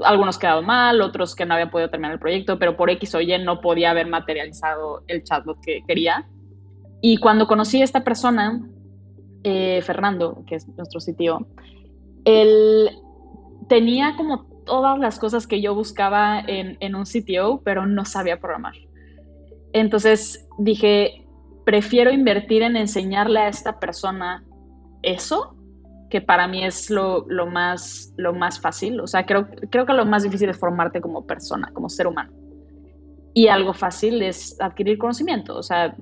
[0.02, 3.20] algunos quedado mal, otros que no habían podido terminar el proyecto, pero por X o
[3.22, 6.28] Y no podía haber materializado el chatbot que quería.
[7.00, 8.60] Y cuando conocí a esta persona,
[9.44, 11.46] eh, Fernando, que es nuestro sitio,
[12.24, 12.90] él
[13.68, 18.74] tenía como todas las cosas que yo buscaba en, un sitio, pero no sabía programar.
[19.72, 21.26] Entonces dije,
[21.64, 24.44] prefiero invertir en enseñarle a esta persona
[25.02, 25.56] eso,
[26.10, 29.00] que para mí es lo, más, lo más fácil.
[29.00, 32.32] O sea, creo, creo que lo más difícil es formarte como persona, como ser humano.
[33.32, 35.56] Y algo fácil es adquirir conocimiento.
[35.56, 35.96] O sea,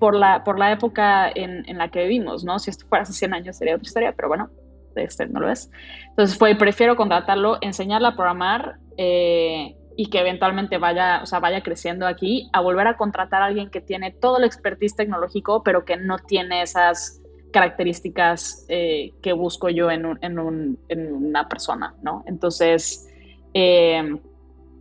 [0.00, 2.58] por la, por la época en, en, la que vivimos, ¿no?
[2.58, 4.50] Si esto fuera hace 100 años sería otra historia, pero bueno,
[4.96, 5.70] este no lo es.
[6.08, 11.62] Entonces fue, prefiero contratarlo, enseñarle a programar eh, y que eventualmente vaya, o sea, vaya
[11.62, 15.84] creciendo aquí, a volver a contratar a alguien que tiene todo el expertise tecnológico, pero
[15.84, 17.20] que no tiene esas
[17.52, 22.24] características eh, que busco yo en, un, en, un, en, una persona, ¿no?
[22.26, 23.06] Entonces,
[23.52, 24.16] eh,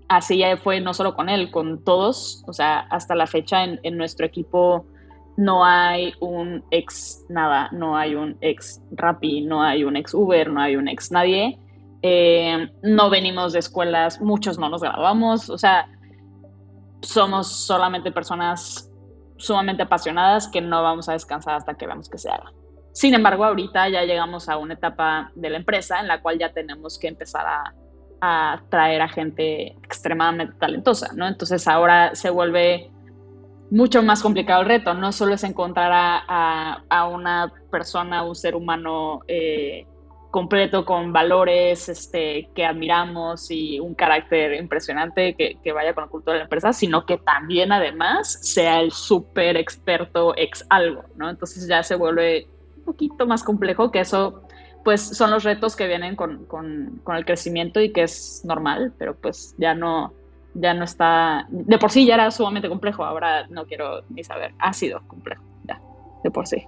[0.08, 3.80] así ya fue no solo con él, con todos, o sea, hasta la fecha en,
[3.84, 4.86] en nuestro equipo
[5.40, 10.52] no hay un ex nada, no hay un ex Rappi, no hay un ex Uber,
[10.52, 11.58] no hay un ex nadie.
[12.02, 15.88] Eh, no venimos de escuelas, muchos no nos graduamos, o sea,
[17.02, 18.92] somos solamente personas
[19.38, 22.52] sumamente apasionadas que no vamos a descansar hasta que veamos que se haga.
[22.92, 26.52] Sin embargo, ahorita ya llegamos a una etapa de la empresa en la cual ya
[26.52, 27.74] tenemos que empezar a,
[28.20, 31.26] a traer a gente extremadamente talentosa, ¿no?
[31.30, 32.92] Entonces ahora se vuelve
[33.72, 34.94] mucho más complicado el reto.
[34.94, 39.86] No solo es encontrar a, a, una persona, un ser humano eh,
[40.32, 46.10] completo con valores este, que admiramos y un carácter impresionante que, que, vaya con la
[46.10, 51.30] cultura de la empresa, sino que también además sea el súper experto ex algo, ¿no?
[51.30, 54.44] Entonces ya se vuelve un poquito más complejo que eso,
[54.84, 58.94] pues son los retos que vienen con, con, con el crecimiento y que es normal,
[59.00, 60.14] pero pues ya no,
[60.54, 64.54] ya no está, de por sí ya era sumamente complejo, ahora no quiero ni saber,
[64.60, 65.82] ha sido complejo, ya,
[66.24, 66.64] de por sí.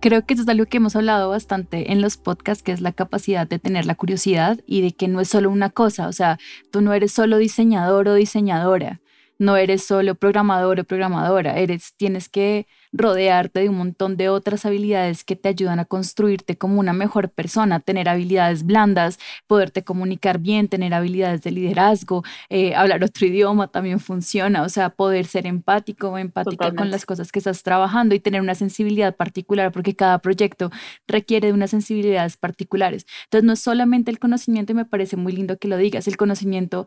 [0.00, 2.92] Creo que eso es algo que hemos hablado bastante en los podcasts, que es la
[2.92, 6.38] capacidad de tener la curiosidad y de que no es solo una cosa, o sea,
[6.70, 9.00] tú no eres solo diseñador o diseñadora,
[9.38, 14.66] no eres solo programador o programadora, eres, tienes que rodearte de un montón de otras
[14.66, 20.38] habilidades que te ayudan a construirte como una mejor persona, tener habilidades blandas, poderte comunicar
[20.38, 25.46] bien, tener habilidades de liderazgo, eh, hablar otro idioma también funciona, o sea, poder ser
[25.46, 29.96] empático o empática con las cosas que estás trabajando y tener una sensibilidad particular, porque
[29.96, 30.70] cada proyecto
[31.06, 33.06] requiere de unas sensibilidades particulares.
[33.24, 36.16] Entonces, no es solamente el conocimiento, y me parece muy lindo que lo digas, el
[36.16, 36.86] conocimiento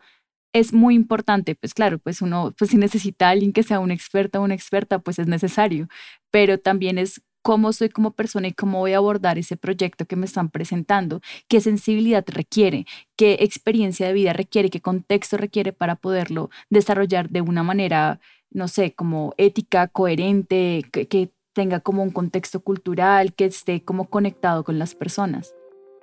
[0.56, 4.39] es muy importante, pues claro, pues uno, pues si necesita alguien que sea un experto
[4.39, 5.89] o una experta, pues es necesario,
[6.32, 10.15] pero también es cómo soy como persona y cómo voy a abordar ese proyecto que
[10.15, 12.86] me están presentando, qué sensibilidad requiere,
[13.18, 18.70] qué experiencia de vida requiere, qué contexto requiere para poderlo desarrollar de una manera, no
[18.70, 24.80] sé, como ética, coherente, que tenga como un contexto cultural, que esté como conectado con
[24.80, 25.54] las personas.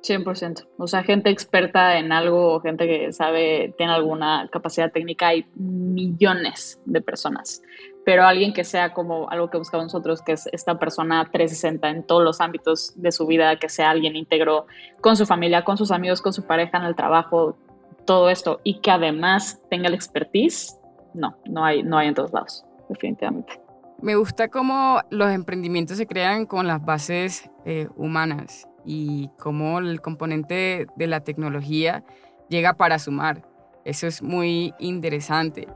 [0.02, 0.66] 100%.
[0.78, 6.80] O sea, gente experta en algo, gente que sabe, tiene alguna capacidad técnica, hay millones
[6.84, 7.62] de personas.
[8.04, 12.02] Pero alguien que sea como algo que buscamos nosotros, que es esta persona 360 en
[12.04, 14.66] todos los ámbitos de su vida, que sea alguien íntegro
[15.00, 17.56] con su familia, con sus amigos, con su pareja, en el trabajo,
[18.04, 20.76] todo esto, y que además tenga la expertise,
[21.14, 23.60] no, no hay, no hay en todos lados, definitivamente.
[24.00, 30.00] Me gusta cómo los emprendimientos se crean con las bases eh, humanas y cómo el
[30.00, 32.04] componente de la tecnología
[32.48, 33.42] llega para sumar.
[33.84, 35.68] Eso es muy interesante.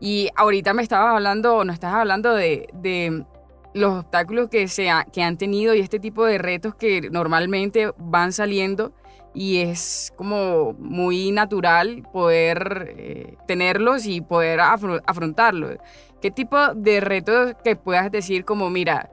[0.00, 3.24] Y ahorita me estabas hablando, nos estás hablando de, de
[3.74, 8.32] los obstáculos que, se que han tenido y este tipo de retos que normalmente van
[8.32, 8.92] saliendo
[9.34, 15.76] y es como muy natural poder eh, tenerlos y poder afrontarlos.
[16.20, 19.10] ¿Qué tipo de retos que puedas decir como, mira,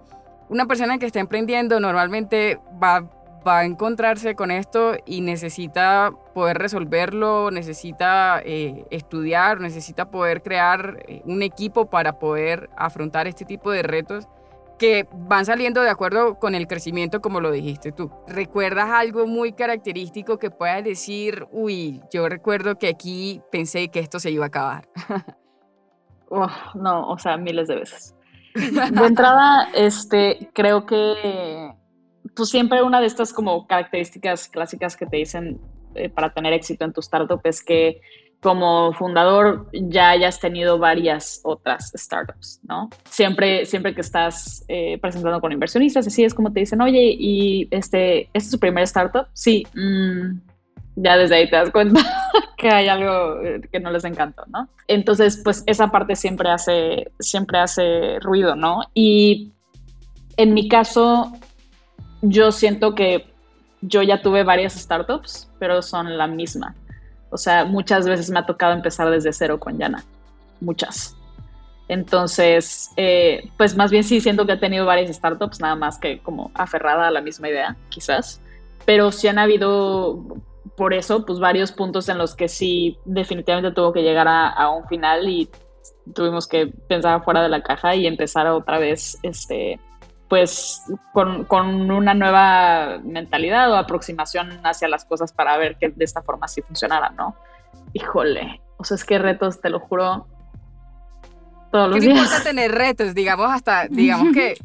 [0.50, 3.10] una persona que está emprendiendo normalmente va
[3.46, 11.04] va a encontrarse con esto y necesita poder resolverlo, necesita eh, estudiar, necesita poder crear
[11.08, 14.28] eh, un equipo para poder afrontar este tipo de retos
[14.78, 18.12] que van saliendo de acuerdo con el crecimiento, como lo dijiste tú.
[18.28, 24.20] ¿Recuerdas algo muy característico que puedas decir, uy, yo recuerdo que aquí pensé que esto
[24.20, 24.90] se iba a acabar?
[26.76, 28.16] no, o sea, miles de veces.
[28.54, 31.74] De entrada, este, creo que
[32.36, 35.60] pues siempre una de estas como características clásicas que te dicen
[35.96, 38.02] eh, para tener éxito en tu startup es que
[38.42, 42.90] como fundador ya hayas tenido varias otras startups, ¿no?
[43.06, 47.68] Siempre, siempre que estás eh, presentando con inversionistas, así es como te dicen, oye, ¿y
[47.72, 49.28] este, este es tu primer startup?
[49.34, 50.38] Sí, mm,
[50.98, 52.02] ya desde ahí te das cuenta
[52.58, 54.70] que hay algo eh, que no les encanta, ¿no?
[54.88, 58.82] Entonces, pues esa parte siempre hace, siempre hace ruido, ¿no?
[58.94, 59.54] Y
[60.38, 61.32] en mi caso,
[62.22, 63.34] yo siento que
[63.82, 66.76] yo ya tuve varias startups, pero son la misma.
[67.30, 70.04] O sea, muchas veces me ha tocado empezar desde cero con Yana.
[70.62, 71.16] Muchas.
[71.88, 76.20] Entonces, eh, pues más bien sí siento que he tenido varias startups, nada más que
[76.20, 78.42] como aferrada a la misma idea, quizás.
[78.86, 80.24] Pero sí han habido,
[80.78, 84.70] por eso, pues varios puntos en los que sí definitivamente tuvo que llegar a, a
[84.70, 85.50] un final y
[86.14, 89.80] tuvimos que pensar fuera de la caja y empezar otra vez este,
[90.28, 90.84] pues
[91.14, 96.22] con, con, una nueva mentalidad o aproximación hacia las cosas para ver que de esta
[96.24, 97.36] forma sí funcionara, ¿no?
[97.94, 100.28] Híjole, o sea, es que retos, te lo juro,
[101.72, 102.18] todos los días.
[102.18, 104.58] importa tener retos, digamos, hasta, digamos que,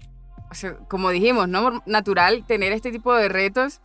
[0.89, 1.83] como dijimos, ¿no?
[1.87, 3.81] Natural tener este tipo de retos,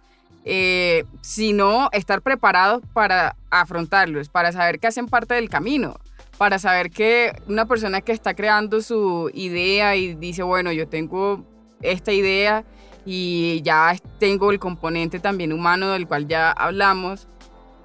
[0.45, 5.97] eh, sino estar preparados para afrontarlos, para saber que hacen parte del camino
[6.37, 11.45] para saber que una persona que está creando su idea y dice, bueno, yo tengo
[11.91, 12.63] esta idea
[13.05, 17.27] y ya tengo el componente también humano del cual ya hablamos,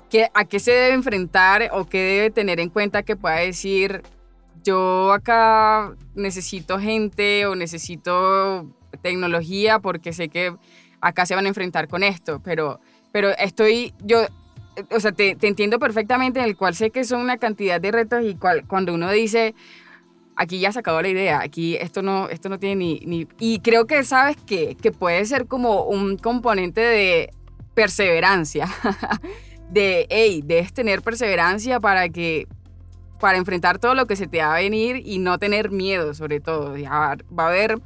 [0.09, 4.03] que, a qué se debe enfrentar o qué debe tener en cuenta que pueda decir,
[4.65, 8.67] yo acá necesito gente o necesito
[9.03, 10.55] tecnología porque sé que
[11.01, 12.81] acá se van a enfrentar con esto, pero,
[13.13, 14.27] pero estoy, yo,
[14.91, 18.25] o sea, te, entiendo perfectamente en el cual sé que son una cantidad de retos
[18.25, 19.55] y cual, cuando uno dice,
[20.41, 23.29] aquí ya se acabó la idea, aquí esto no, esto no tiene ni, ni...
[23.39, 27.31] Y creo que sabes que, que puede ser como un componente de
[27.75, 28.67] perseverancia,
[29.71, 32.49] de, hey, debes tener perseverancia para que
[33.21, 36.41] para enfrentar todo lo que se te va a venir y no tener miedo, sobre
[36.41, 36.73] todo.
[36.73, 37.79] va a haber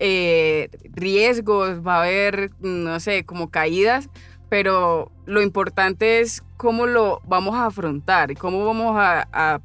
[0.00, 4.10] eh, riesgos, va a haber, no sé, como caídas,
[4.48, 9.60] pero lo importante es cómo lo vamos a afrontar, cómo vamos a, a,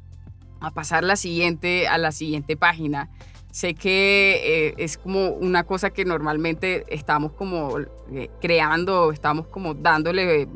[0.70, 3.10] pasar la siguiente, a la siguiente página.
[3.50, 7.78] Sé que eh, es como una cosa que normalmente estamos como
[8.12, 10.46] eh, creando, estamos como dándole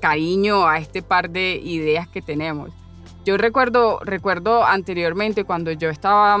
[0.00, 2.72] cariño a este par de ideas que tenemos.
[3.24, 6.38] Yo recuerdo, recuerdo anteriormente cuando yo estaba,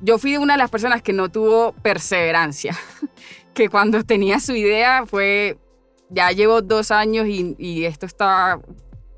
[0.00, 2.76] yo fui una de las personas que no tuvo perseverancia,
[3.54, 5.58] que cuando tenía su idea fue,
[6.08, 8.60] ya llevo dos años y, y esto está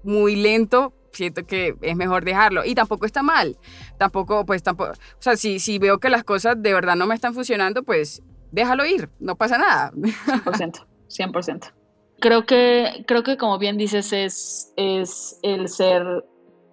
[0.02, 2.64] muy lento, siento que es mejor dejarlo.
[2.64, 3.56] Y tampoco está mal.
[3.98, 4.92] Tampoco, pues tampoco.
[4.92, 8.22] O sea, si, si veo que las cosas de verdad no me están funcionando, pues
[8.50, 9.08] déjalo ir.
[9.20, 9.92] No pasa nada.
[9.92, 10.86] 100%.
[11.08, 11.72] 100%.
[12.20, 16.24] Creo que, creo que como bien dices, es, es el ser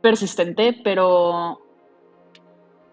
[0.01, 1.59] persistente, pero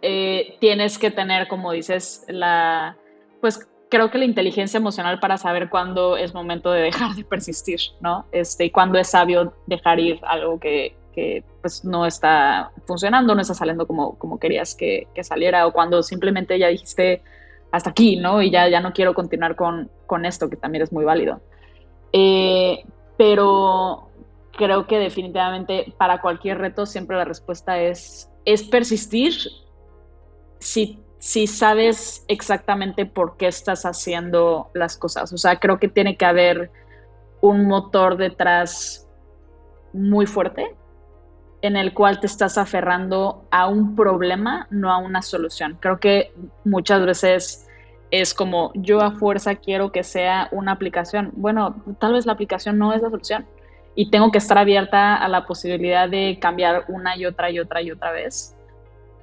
[0.03, 2.97] eh, tienes que tener, como dices, la,
[3.41, 7.81] pues creo que la inteligencia emocional para saber cuándo es momento de dejar de persistir,
[8.01, 8.27] ¿no?
[8.33, 13.41] Este, y cuándo es sabio dejar ir algo que, que pues, no está funcionando, no
[13.41, 17.23] está saliendo como, como querías que, saliera, o cuando simplemente ya dijiste
[17.73, 18.43] hasta aquí, ¿no?
[18.43, 21.41] Y ya, ya no quiero continuar con, con esto, que también es muy válido.
[22.13, 22.85] Eh,
[23.17, 24.11] pero
[24.53, 29.33] creo que definitivamente para cualquier reto siempre la respuesta es, es persistir
[30.59, 35.33] si, si sabes exactamente por qué estás haciendo las cosas.
[35.33, 36.71] O sea, creo que tiene que haber
[37.41, 39.09] un motor detrás
[39.95, 40.75] muy fuerte
[41.63, 45.79] en el cual te estás aferrando a un problema, no a una solución.
[45.81, 46.33] Creo que
[46.65, 47.67] muchas veces
[48.11, 51.33] es como yo a fuerza quiero que sea una aplicación.
[51.35, 53.47] Bueno, tal vez la aplicación no es la solución
[53.95, 57.81] y tengo que estar abierta a la posibilidad de cambiar una y otra y otra
[57.81, 58.55] y otra vez,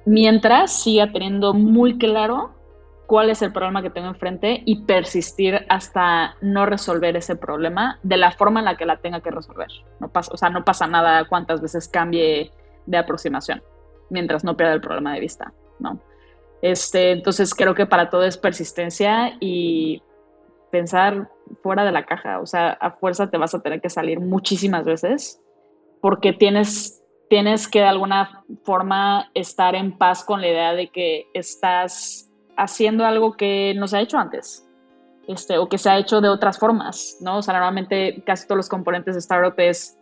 [0.04, 2.50] mientras siga teniendo muy claro
[3.14, 8.16] cuál es el problema que tengo enfrente y persistir hasta no resolver ese problema de
[8.16, 9.68] la forma en la que la tenga que resolver.
[10.00, 12.50] No pasa, o sea, no pasa nada cuántas veces cambie
[12.86, 13.62] de aproximación,
[14.10, 16.00] mientras no pierda el problema de vista, ¿no?
[16.60, 20.02] Este, entonces creo que para todo es persistencia y
[20.72, 21.30] pensar
[21.62, 24.84] fuera de la caja, o sea, a fuerza te vas a tener que salir muchísimas
[24.84, 25.40] veces
[26.00, 27.00] porque tienes,
[27.30, 33.04] tienes que de alguna forma estar en paz con la idea de que estás haciendo
[33.04, 34.68] algo que no se ha hecho antes.
[35.26, 37.38] Este, o que se ha hecho de otras formas, ¿no?
[37.38, 39.98] O sea, normalmente casi todos los componentes de startup es,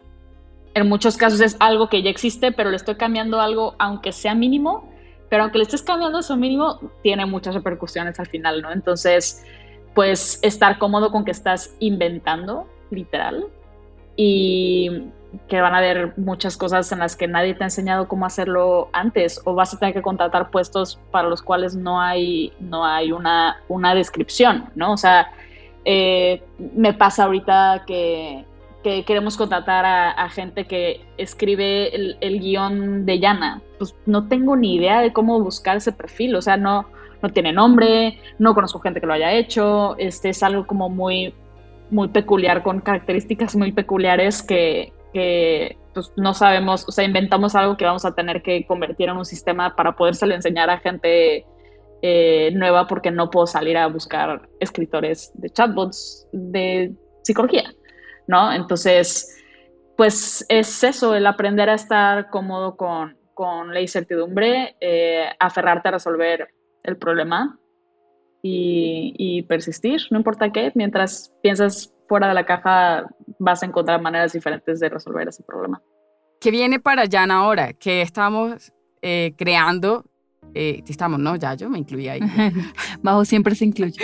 [0.74, 4.34] en muchos casos es algo que ya existe, pero le estoy cambiando algo, aunque sea
[4.34, 4.90] mínimo,
[5.30, 8.72] pero aunque le estés cambiando eso mínimo, tiene muchas repercusiones al final, ¿no?
[8.72, 9.44] Entonces,
[9.94, 13.46] pues estar cómodo con que estás inventando, literal,
[14.16, 15.04] y
[15.48, 18.88] que van a haber muchas cosas en las que nadie te ha enseñado cómo hacerlo
[18.92, 23.12] antes o vas a tener que contratar puestos para los cuales no hay, no hay
[23.12, 24.92] una, una descripción, ¿no?
[24.92, 25.32] O sea,
[25.84, 26.42] eh,
[26.74, 28.44] me pasa ahorita que,
[28.84, 33.62] que queremos contratar a, gente que escribe el, el, guion de Yana.
[33.78, 36.86] Pues no tengo ni idea de cómo buscar ese perfil, o sea, no,
[37.22, 41.34] no tiene nombre, no conozco gente que lo haya hecho, este es algo como muy,
[41.90, 47.84] muy peculiar, con características muy peculiares que, pues, no sabemos, o sea, inventamos algo que
[47.84, 51.46] vamos a tener que convertir en un sistema para podérselo enseñar a gente
[52.02, 57.72] eh, nueva porque no puedo salir a buscar escritores de chatbots de psicología,
[58.26, 58.52] ¿no?
[58.52, 59.38] Entonces,
[59.96, 65.92] pues es eso, el aprender a estar cómodo con, con la incertidumbre, eh, aferrarte a
[65.92, 66.48] resolver
[66.82, 67.58] el problema
[68.42, 73.06] y, persistir, no importa qué, mientras piensas fuera de la caja
[73.38, 75.80] vas a encontrar maneras diferentes de resolver ese problema.
[76.42, 77.72] ¿Qué viene para Jan ahora?
[77.72, 80.04] ¿Qué estamos eh, creando?
[80.52, 81.36] Eh, estamos, ¿no?
[81.36, 82.20] Ya yo me incluí ahí.
[83.02, 83.98] Bajo siempre se incluye.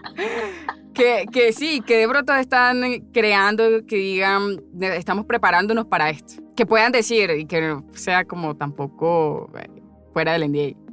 [0.94, 2.80] que, que, sí, que de pronto están
[3.12, 6.42] creando, que digan, estamos preparándonos para esto.
[6.56, 9.68] Que puedan decir y que no sea como tampoco eh,
[10.14, 10.78] fuera del NDA.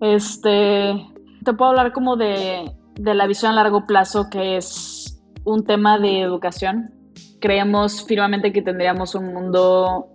[0.00, 0.94] Este,
[1.44, 6.20] te puedo hablar como de, la visión a largo plazo, que es un tema de
[6.20, 6.92] educación.
[7.40, 10.08] Creemos firmemente que tendríamos un mundo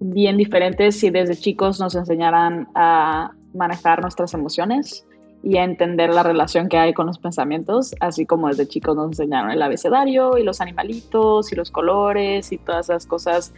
[0.00, 5.06] bien diferente si desde chicos nos enseñaran a manejar nuestras emociones
[5.42, 9.06] y a entender la relación que hay con los pensamientos, así como desde chicos nos
[9.06, 13.52] enseñaron el abecedario y los animalitos y los colores y todas esas cosas.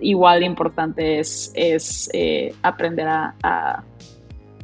[0.00, 3.84] Igual de importante es, eh, aprender a,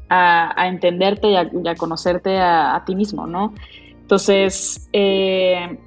[0.08, 3.54] entenderte y a, conocerte a, ti mismo, ¿no?
[4.00, 5.78] Entonces, eh,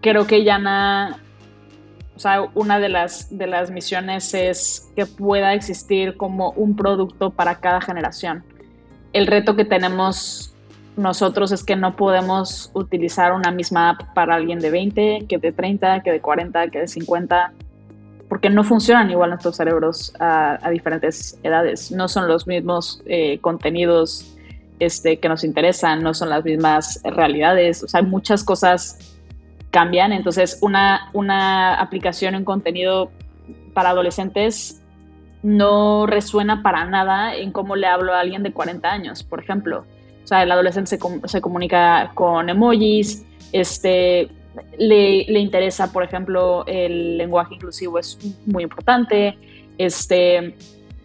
[0.00, 1.18] creo que Yana,
[2.16, 7.30] o sea, una de las, de las misiones es que pueda existir como un producto
[7.30, 8.44] para cada generación
[9.12, 10.54] el reto que tenemos
[10.96, 15.52] nosotros es que no podemos utilizar una misma app para alguien de 20, que de
[15.52, 17.52] 30, que de 40, que de 50,
[18.30, 21.90] porque no funcionan igual nuestros cerebros a, diferentes edades.
[21.90, 24.36] No son los mismos eh, contenidos
[24.78, 27.82] este, que nos interesan, no son las mismas realidades.
[27.82, 29.18] O sea, muchas cosas
[29.72, 30.12] cambian.
[30.12, 33.10] Entonces, una, una aplicación, un contenido
[33.74, 34.80] para adolescentes
[35.42, 39.84] no resuena para nada en cómo le hablo a alguien de 40 años, por ejemplo.
[40.22, 44.30] O sea, el adolescente se, comunica con emojis, este,
[44.78, 49.38] le, le, interesa, por ejemplo, el lenguaje inclusivo es muy importante,
[49.78, 50.54] este,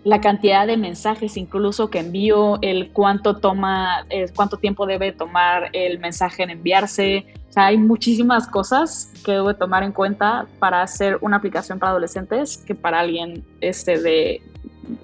[0.05, 5.97] la cantidad de mensajes incluso que envío, el cuánto toma, cuánto tiempo debe tomar el
[5.97, 7.25] mensaje en enviarse.
[7.49, 11.91] O sea, hay muchísimas cosas que debo tomar en cuenta para hacer una aplicación para
[11.91, 14.43] adolescentes que para alguien este de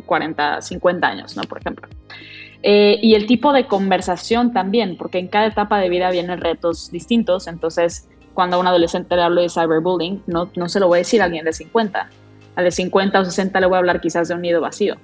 [0.06, 1.44] 40, 50 años, ¿no?
[1.44, 1.88] Por ejemplo.
[2.62, 6.92] Eh, y el tipo de conversación también, porque en cada etapa de vida vienen retos
[6.92, 7.48] distintos.
[7.48, 11.00] Entonces, cuando a un adolescente le hablo de cyberbullying, no, no se lo voy a
[11.00, 12.10] decir a alguien de 50
[12.56, 14.96] a de 50 o 60 le voy a hablar quizás de un nido vacío.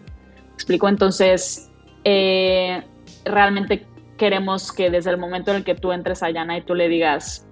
[0.53, 0.89] explico?
[0.89, 1.71] Entonces,
[2.03, 2.83] eh,
[3.25, 3.85] realmente
[4.17, 6.89] queremos que desde el momento en el que tú entres a Yana y tú le
[6.89, 7.47] digas,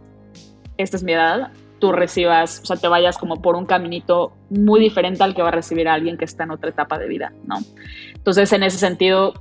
[0.78, 4.80] esta es mi edad, tú recibas, o sea, te vayas como por un caminito muy
[4.80, 7.58] diferente al que va a recibir alguien que está en otra etapa de vida, ¿no?
[8.14, 9.34] Entonces, en ese sentido,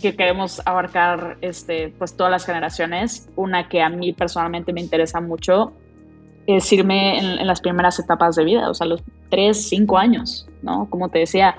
[0.00, 5.20] que queremos abarcar este, pues todas las generaciones, una que a mí personalmente me interesa
[5.20, 5.72] mucho
[6.46, 10.88] es irme en, las primeras etapas de vida, o sea, los tres, cinco años, ¿no?
[10.88, 11.54] Como te decía,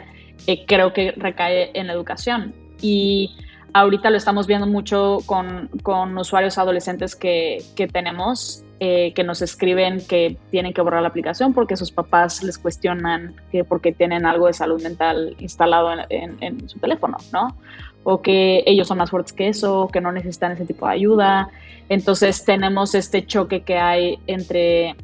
[0.48, 2.56] eh, creo que recae en la educación.
[2.82, 3.36] Y
[3.74, 9.44] ahorita lo estamos viendo mucho con, con usuarios adolescentes que, que tenemos, eh, que nos
[9.44, 14.26] escriben que tienen que borrar la aplicación porque sus papás les cuestionan que porque tienen
[14.26, 17.56] algo de salud mental instalado en, en su teléfono, ¿no?
[18.04, 21.50] O que ellos son más fuertes que eso, que no necesitan ese tipo de ayuda.
[21.90, 24.96] Entonces tenemos este choque que hay entre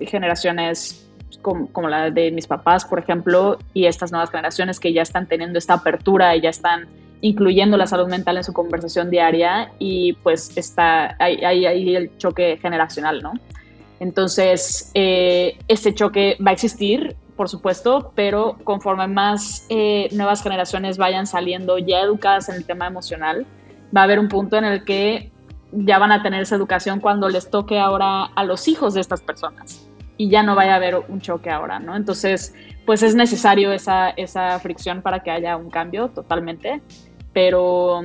[0.00, 1.10] generaciones
[1.42, 5.58] como, la de mis papás, por ejemplo, y estas nuevas generaciones que ya están teniendo
[5.58, 6.88] esta apertura y ya están
[7.22, 12.58] incluyendo la salud mental en su conversación diaria y pues está ahí hay, el choque
[12.60, 13.32] generacional, ¿no?
[14.00, 20.98] Entonces, eh, este choque va a existir, por supuesto, pero conforme más eh, nuevas generaciones
[20.98, 23.46] vayan saliendo ya educadas en el tema emocional,
[23.96, 25.32] va a haber un punto en el que
[25.72, 29.22] ya van a tener esa educación cuando les toque ahora a los hijos de estas
[29.22, 29.88] personas
[30.18, 31.96] y ya no vaya a haber un choque ahora, ¿no?
[31.96, 36.82] Entonces, pues es necesario esa, esa fricción para que haya un cambio totalmente,
[37.32, 38.02] pero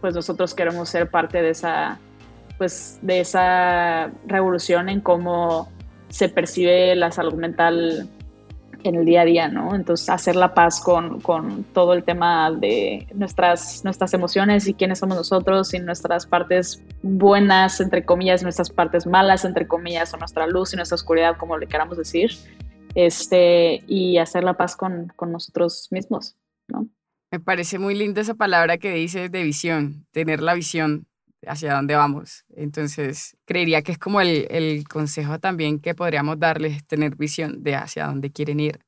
[0.00, 1.98] pues nosotros queremos ser parte de esa,
[2.56, 5.68] pues de esa revolución en cómo
[6.08, 8.08] se percibe la salud mental
[8.84, 9.74] en el día a día, ¿no?
[9.74, 14.98] Entonces, hacer la paz con, con, todo el tema de nuestras, nuestras emociones y quiénes
[14.98, 20.46] somos nosotros y nuestras partes buenas, entre comillas, nuestras partes malas, entre comillas, o nuestra
[20.46, 22.30] luz y nuestra oscuridad, como le queramos decir,
[22.94, 26.36] este, y hacer la paz con, con nosotros mismos,
[26.68, 26.88] ¿no?
[27.32, 31.06] Me parece muy linda esa palabra que dices de visión, tener la visión
[31.46, 32.44] hacia dónde vamos.
[32.54, 37.74] Entonces, creería que es como el, el, consejo también que podríamos darles, tener visión de
[37.74, 38.80] hacia dónde quieren ir,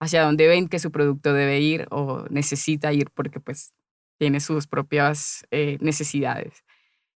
[0.00, 3.72] hacia dónde ven que su producto debe ir o necesita ir porque pues
[4.18, 6.64] tiene sus propias eh, necesidades.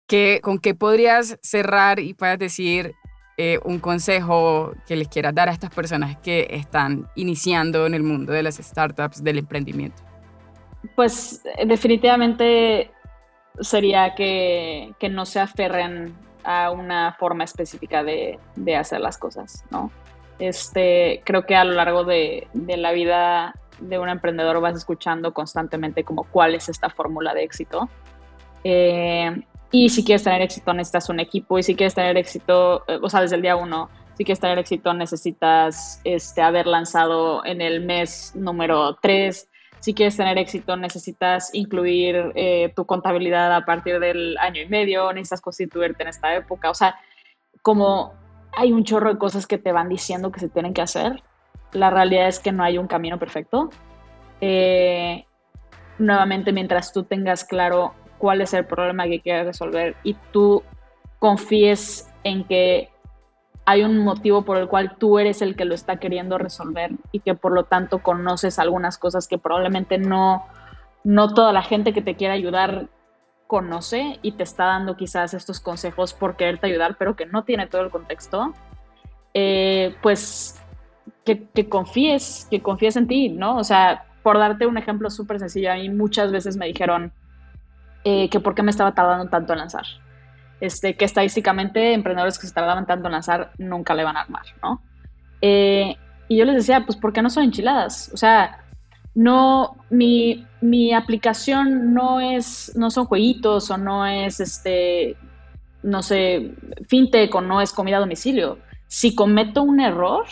[0.06, 2.94] ¿Qué, ¿Con qué podrías cerrar y puedas decir
[3.38, 8.02] eh, un consejo que les quieras dar a estas personas que están iniciando en el
[8.02, 10.02] mundo de las startups, del emprendimiento?
[10.94, 12.90] Pues definitivamente
[13.60, 18.38] sería que, no se aferren a una forma específica de,
[18.76, 19.90] hacer las cosas, ¿no?
[20.38, 26.04] Este, creo que a lo largo de, la vida de un emprendedor vas escuchando constantemente
[26.04, 27.88] como cuál es esta fórmula de éxito.
[28.64, 32.98] Eh, y si quieres tener éxito necesitas un equipo y si quieres tener éxito, eh,
[33.02, 37.60] o sea, desde el día uno, si quieres tener éxito necesitas este, haber lanzado en
[37.60, 39.48] el mes número 3,
[39.80, 45.12] si quieres tener éxito necesitas incluir eh, tu contabilidad a partir del año y medio,
[45.12, 46.96] necesitas constituirte en esta época, o sea,
[47.62, 48.14] como
[48.52, 51.22] hay un chorro de cosas que te van diciendo que se tienen que hacer,
[51.72, 53.70] la realidad es que no hay un camino perfecto.
[54.40, 55.24] Eh,
[55.98, 60.62] nuevamente, mientras tú tengas claro cuál es el problema que quieres resolver y tú
[61.18, 62.88] confíes en que
[63.66, 67.18] hay un motivo por el cual tú eres el que lo está queriendo resolver y
[67.18, 70.46] que por lo tanto conoces algunas cosas que probablemente no,
[71.02, 72.86] no toda la gente que te quiere ayudar
[73.48, 77.66] conoce y te está dando quizás estos consejos por quererte ayudar, pero que no tiene
[77.66, 78.54] todo el contexto,
[79.34, 80.60] eh, pues
[81.24, 83.56] que, confíes, que confíes en ti, ¿no?
[83.56, 87.12] O sea, por darte un ejemplo súper sencillo, a mí muchas veces me dijeron
[88.04, 89.84] eh, que por qué me estaba tardando tanto en lanzar.
[90.60, 94.44] Este, que estadísticamente emprendedores que se tardaban tanto en lanzar nunca le van a armar,
[94.62, 94.80] ¿no?
[95.42, 95.96] Eh,
[96.28, 98.10] y yo les decía, pues, ¿por qué no son enchiladas?
[98.14, 98.64] O sea,
[99.14, 105.16] no, mi, mi aplicación no es, no son jueguitos o no es, este,
[105.82, 106.52] no sé,
[106.88, 108.58] fintech o no es comida a domicilio.
[108.86, 110.26] Si cometo un error,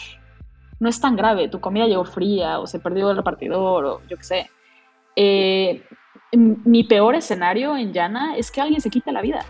[0.80, 1.48] no es tan grave.
[1.48, 4.50] Tu comida llegó fría o se perdió el repartidor o yo qué sé.
[5.16, 5.82] Eh,
[6.32, 9.44] mi peor escenario en Llana es que alguien se quite la vida.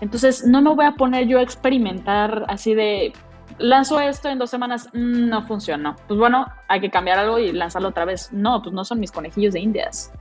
[0.00, 3.12] Entonces, no me voy a poner yo a experimentar así de,
[3.58, 5.96] lanzo esto en dos semanas, mm, no funcionó.
[6.06, 8.32] Pues bueno, hay que cambiar algo y lanzarlo otra vez.
[8.32, 10.12] No, pues no son mis conejillos de indias.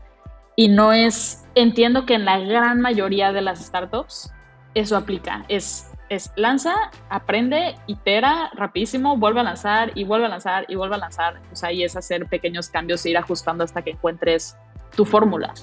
[0.55, 4.33] Y no es, entiendo que en la gran mayoría de las startups
[4.73, 5.45] eso aplica.
[5.49, 6.73] Es, es lanza,
[7.09, 11.41] aprende, itera rapidísimo, vuelve a lanzar y vuelve a lanzar y vuelve a lanzar.
[11.49, 14.57] Pues ahí es hacer pequeños cambios e ir ajustando hasta que encuentres
[14.95, 15.53] tu fórmula.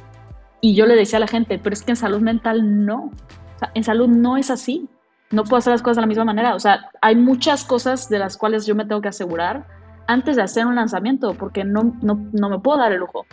[0.61, 3.11] Y yo le decía a la gente, pero es que en salud mental no.
[3.59, 4.89] Sea, en salud no es así
[5.35, 6.55] no puedo hacer las cosas de la misma manera.
[6.55, 9.67] O sea, hay muchas cosas de las cuales yo me tengo que asegurar
[10.07, 13.27] antes de hacer un lanzamiento, porque no, no, me puedo dar el lujo,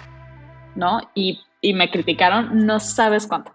[0.75, 1.01] ¿no?
[1.13, 3.53] Y, y, me criticaron, no sabes cuánto.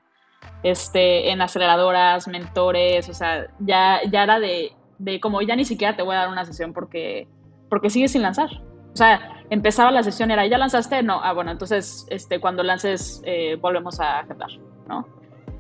[0.63, 5.97] Este, en aceleradoras, mentores, o sea, ya, ya era de, de como ya ni siquiera
[5.97, 7.27] te voy a dar una sesión porque,
[7.71, 8.51] porque sigues sin lanzar.
[8.93, 11.03] O sea, empezaba la sesión, era, ¿ya lanzaste?
[11.03, 14.51] No, ah, bueno, entonces, este, cuando lances, eh, volvemos a agendar,
[14.89, 15.07] ¿no?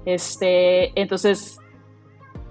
[0.06, 1.58] Este, entonces,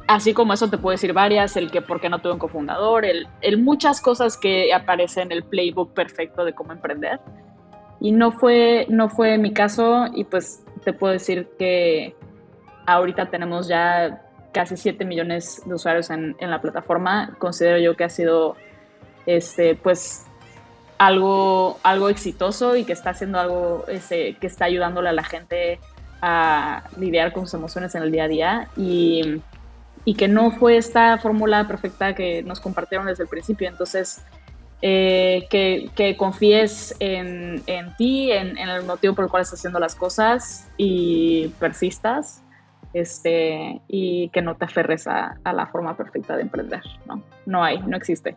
[0.07, 3.05] Así como eso te puedo decir varias, el que por qué no tuve un cofundador,
[3.05, 3.27] el,
[3.57, 7.19] muchas cosas que aparecen en el playbook perfecto de cómo emprender.
[7.99, 12.15] Y no fue, no fue mi caso y pues te puedo decir que
[12.85, 14.21] ahorita tenemos ya
[14.53, 17.35] casi 7 millones de usuarios en, en, la plataforma.
[17.39, 18.55] Considero yo que ha sido
[19.25, 20.27] este, pues
[20.99, 25.79] algo, algo exitoso y que está haciendo algo este, que está ayudándole a la gente
[26.22, 28.70] a lidiar con sus emociones en el día a día.
[28.78, 29.41] Y
[30.05, 33.68] y que no fue esta fórmula perfecta que nos compartieron desde el principio.
[33.68, 34.24] Entonces,
[34.82, 39.59] eh, que, que, confíes en, en ti, en, en, el motivo por el cual estás
[39.59, 42.43] haciendo las cosas y persistas
[42.93, 46.84] este, y que no te aferres a, a, la forma perfecta de emprender.
[47.07, 48.36] No, no hay, no existe.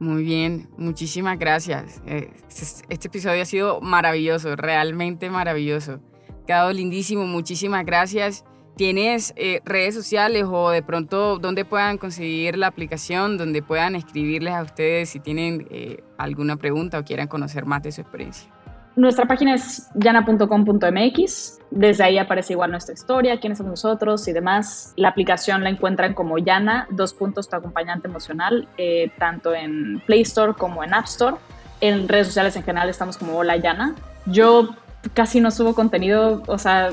[0.00, 2.02] Muy bien, muchísimas gracias.
[2.06, 6.00] Eh, este, este episodio ha sido maravilloso, realmente maravilloso.
[6.46, 8.44] Quedado lindísimo, muchísimas gracias.
[8.76, 14.52] ¿Tienes eh, redes sociales o de pronto donde puedan conseguir la aplicación, donde puedan escribirles
[14.52, 18.50] a ustedes si tienen eh, alguna pregunta o quieran conocer más de su experiencia?
[18.96, 21.58] Nuestra página es yana.com.mx.
[21.70, 24.92] Desde ahí aparece igual nuestra historia, quiénes somos nosotros y demás.
[24.96, 30.22] La aplicación la encuentran como Yana, dos puntos, tu acompañante emocional, eh, tanto en Play
[30.22, 31.36] Store como en App Store.
[31.80, 33.94] En redes sociales en general estamos como Hola Yana.
[34.26, 34.76] Yo
[35.12, 36.90] casi no subo contenido, o sea,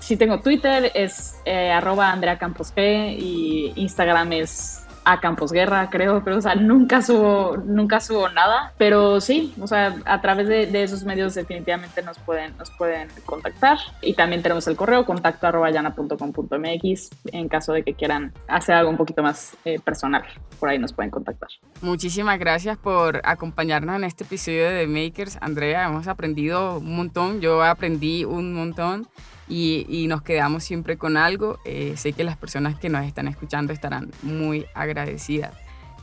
[0.00, 5.88] si tengo Twitter es eh, arroba Andrea Campos P y Instagram es a Campos Guerra,
[5.90, 10.48] creo, pero o sea, nunca subo, nunca subo nada, pero sí, o sea, a través
[10.48, 13.78] de, esos medios definitivamente nos pueden, nos pueden contactar.
[14.00, 18.90] Y también tenemos el correo contacto arroba mx en caso de que quieran hacer algo
[18.90, 20.24] un poquito más eh, personal,
[20.58, 21.48] por ahí nos pueden contactar.
[21.80, 27.62] Muchísimas gracias por acompañarnos en este episodio de Makers, Andrea, hemos aprendido un montón, yo
[27.62, 29.06] aprendí un montón
[29.48, 31.58] y, nos quedamos siempre con algo.
[31.64, 35.54] Eh, sé que las personas que nos están escuchando estarán muy agradecidas.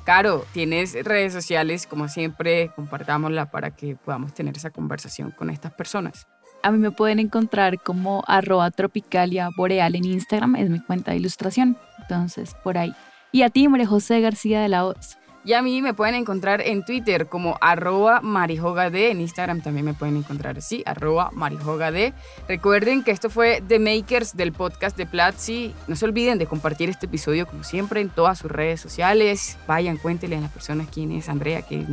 [0.05, 5.71] Caro, tienes redes sociales, como siempre, compartámosla para que podamos tener esa conversación con estas
[5.73, 6.27] personas.
[6.63, 11.17] A mí me pueden encontrar como arroba tropicalia boreal en Instagram, es mi cuenta de
[11.17, 11.77] ilustración.
[12.01, 12.93] Entonces, por ahí.
[13.31, 15.17] Y a ti, María José García de la Oz.
[15.45, 19.93] Y a mí me pueden encontrar en Twitter como arroba marijogad, en Instagram también me
[19.93, 21.93] pueden encontrar así, arroba marijogad.
[22.47, 25.73] Recuerden que esto fue The Makers del podcast de Platzi.
[25.87, 29.57] No se olviden de compartir este episodio como siempre en todas sus redes sociales.
[29.65, 31.85] Vayan, cuéntenle a las personas quién es Andrea, que,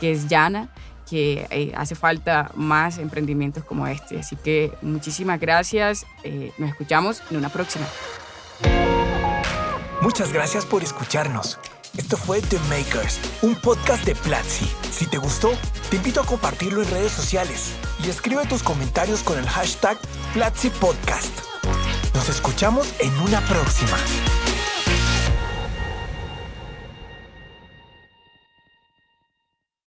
[0.00, 0.68] que es Yana
[1.08, 4.20] que eh, hace falta más emprendimientos como este.
[4.20, 6.06] Así que muchísimas gracias.
[6.22, 7.84] Eh, nos escuchamos en una próxima.
[10.00, 11.58] Muchas gracias por escucharnos.
[11.96, 14.66] Esto fue The Makers, un podcast de Platzi.
[14.90, 15.50] Si te gustó,
[15.90, 17.72] te invito a compartirlo en redes sociales
[18.04, 19.98] y escribe tus comentarios con el hashtag
[20.32, 21.30] Platzi Podcast.
[22.14, 23.96] Nos escuchamos en una próxima.